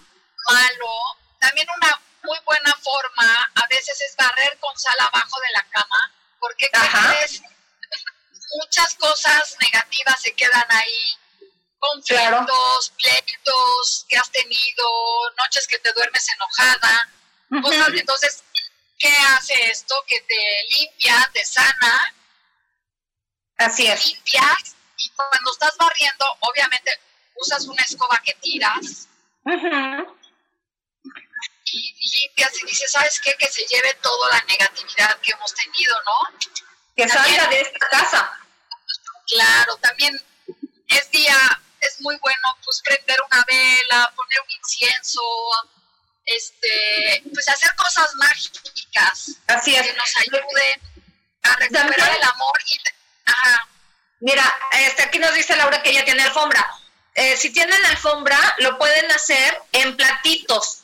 [0.48, 0.90] malo.
[1.38, 6.12] También una muy buena forma a veces es barrer con sal abajo de la cama,
[6.38, 7.42] porque crees
[8.56, 11.16] muchas cosas negativas se quedan ahí.
[11.78, 14.84] Conflictos, pleitos que has tenido,
[15.38, 17.08] noches que te duermes enojada.
[17.94, 18.44] entonces,
[18.98, 19.94] ¿qué hace esto?
[20.06, 22.14] Que te limpia, te sana.
[23.56, 24.06] Así es.
[24.06, 26.92] Limpias y cuando estás barriendo, obviamente
[27.34, 29.08] usas una escoba que tiras.
[31.64, 33.34] y, limpias y dices, ¿sabes qué?
[33.38, 36.38] Que se lleve toda la negatividad que hemos tenido, ¿no?
[36.94, 38.39] Que salga de esta casa.
[39.30, 40.20] Claro, también
[40.88, 41.36] es día,
[41.80, 45.20] es muy bueno pues prender una vela, poner un incienso,
[46.24, 49.86] este, pues hacer cosas mágicas Así es.
[49.86, 50.80] que nos ayuden
[51.42, 52.80] a recuperar el amor y
[54.22, 56.68] Mira, este, aquí nos dice Laura que ella tiene alfombra.
[57.14, 60.82] Eh, si tienen alfombra, lo pueden hacer en platitos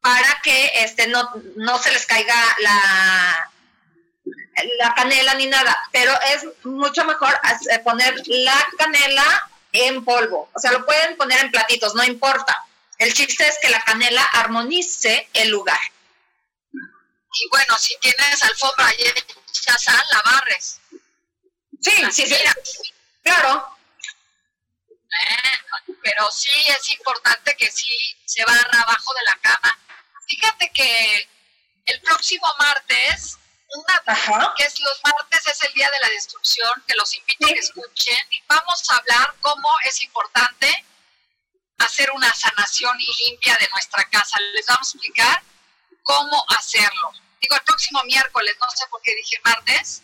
[0.00, 3.49] para que este no, no se les caiga la,
[4.78, 7.38] la canela ni nada, pero es mucho mejor
[7.84, 10.50] poner la canela en polvo.
[10.54, 12.64] O sea, lo pueden poner en platitos, no importa.
[12.98, 15.80] El chiste es que la canela armonice el lugar.
[16.72, 19.04] Y bueno, si tienes alfombra y
[19.62, 20.80] ya sal, la barres.
[21.80, 22.36] Sí, sí, sí.
[23.22, 23.76] Claro.
[24.88, 27.88] Eh, pero sí es importante que sí
[28.24, 29.78] se barra abajo de la cama.
[30.28, 31.28] Fíjate que
[31.86, 33.38] el próximo martes,
[33.72, 37.52] una, que es los martes es el día de la destrucción, que los invito a
[37.52, 40.86] que escuchen, y vamos a hablar cómo es importante
[41.78, 44.38] hacer una sanación y limpia de nuestra casa.
[44.54, 45.42] Les vamos a explicar
[46.02, 47.12] cómo hacerlo.
[47.40, 50.02] Digo, el próximo miércoles, no sé por qué dije martes,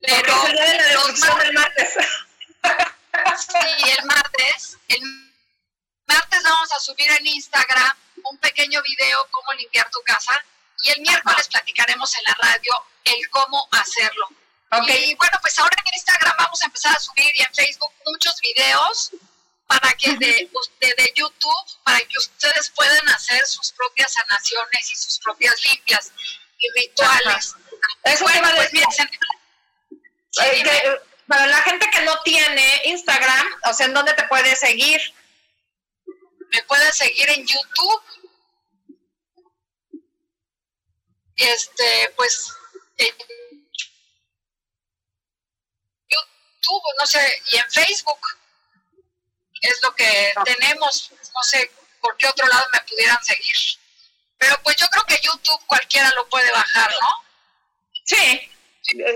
[0.00, 0.34] pero
[0.92, 1.20] los
[1.54, 1.94] martes.
[3.38, 5.00] sí, el martes, el
[6.06, 10.44] martes vamos a subir en Instagram un pequeño video cómo limpiar tu casa
[10.84, 12.72] y el miércoles platicaremos en la radio
[13.04, 14.28] el cómo hacerlo.
[14.70, 15.10] Okay.
[15.10, 18.40] Y bueno, pues ahora en Instagram vamos a empezar a subir y en Facebook muchos
[18.40, 19.10] videos
[19.66, 25.18] para que de, de, YouTube, para que ustedes puedan hacer sus propias sanaciones y sus
[25.20, 26.12] propias limpias
[26.58, 27.54] y rituales.
[28.04, 28.70] Eso bueno, pues
[31.26, 35.00] para la gente que no tiene Instagram, o sea, ¿en dónde te puedes seguir?
[36.52, 38.02] Me puedes seguir en YouTube.
[41.36, 42.52] Este, pues,
[42.96, 43.14] en
[46.08, 48.20] YouTube, no sé, y en Facebook
[49.60, 51.10] es lo que tenemos.
[51.12, 51.70] No sé
[52.00, 53.56] por qué otro lado me pudieran seguir.
[54.38, 57.24] Pero pues yo creo que YouTube cualquiera lo puede bajar, ¿no?
[58.04, 58.50] Sí,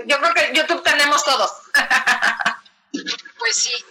[0.05, 1.51] yo creo que YouTube tenemos todos.
[3.37, 3.85] pues sí.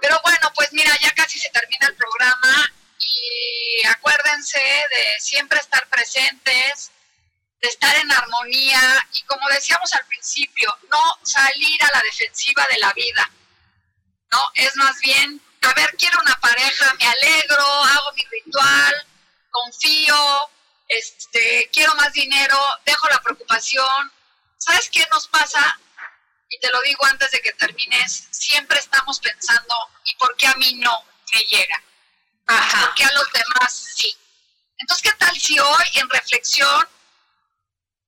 [0.00, 5.88] Pero bueno, pues mira, ya casi se termina el programa y acuérdense de siempre estar
[5.88, 6.92] presentes,
[7.64, 12.78] de estar en armonía y como decíamos al principio, no salir a la defensiva de
[12.78, 13.30] la vida.
[14.30, 19.06] No, es más bien a ver, quiero una pareja, me alegro, hago mi ritual,
[19.50, 20.50] confío,
[20.88, 24.12] este, quiero más dinero, dejo la preocupación.
[24.58, 25.80] ¿Sabes qué nos pasa?
[26.50, 30.54] Y te lo digo antes de que termines, siempre estamos pensando, ¿y por qué a
[30.56, 31.02] mí no
[31.32, 31.82] me llega?
[32.46, 32.80] Ajá.
[32.84, 34.14] ¿Por qué a los demás sí?
[34.76, 36.88] Entonces, ¿qué tal si hoy en reflexión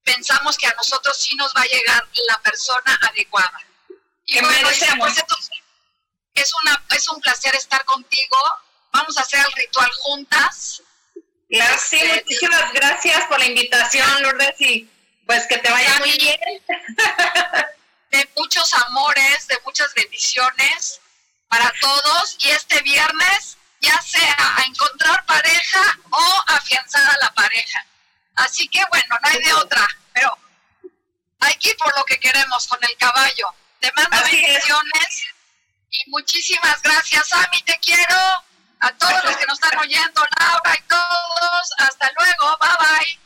[0.06, 3.60] pensamos que a nosotros sí nos va a llegar la persona adecuada?
[4.24, 5.50] Y bueno, pues entonces,
[6.34, 8.38] es, una, es un placer estar contigo.
[8.92, 10.82] Vamos a hacer el ritual juntas.
[11.50, 14.88] Claro, sí, este, muchísimas gracias por la invitación, Lourdes, y
[15.26, 16.40] pues que te vaya muy bien.
[18.10, 21.00] De muchos amores, de muchas bendiciones
[21.48, 22.36] para todos.
[22.40, 27.84] Y este viernes, ya sea a encontrar pareja o afianzar a la pareja.
[28.36, 30.36] Así que bueno, no hay de otra, pero
[31.40, 33.54] hay que ir por lo que queremos con el caballo.
[33.80, 35.26] Te mando bendiciones.
[35.90, 38.16] Y muchísimas gracias, Ami, te quiero.
[38.80, 41.72] A todos los que nos están oyendo, Laura y todos.
[41.78, 43.25] Hasta luego, bye bye.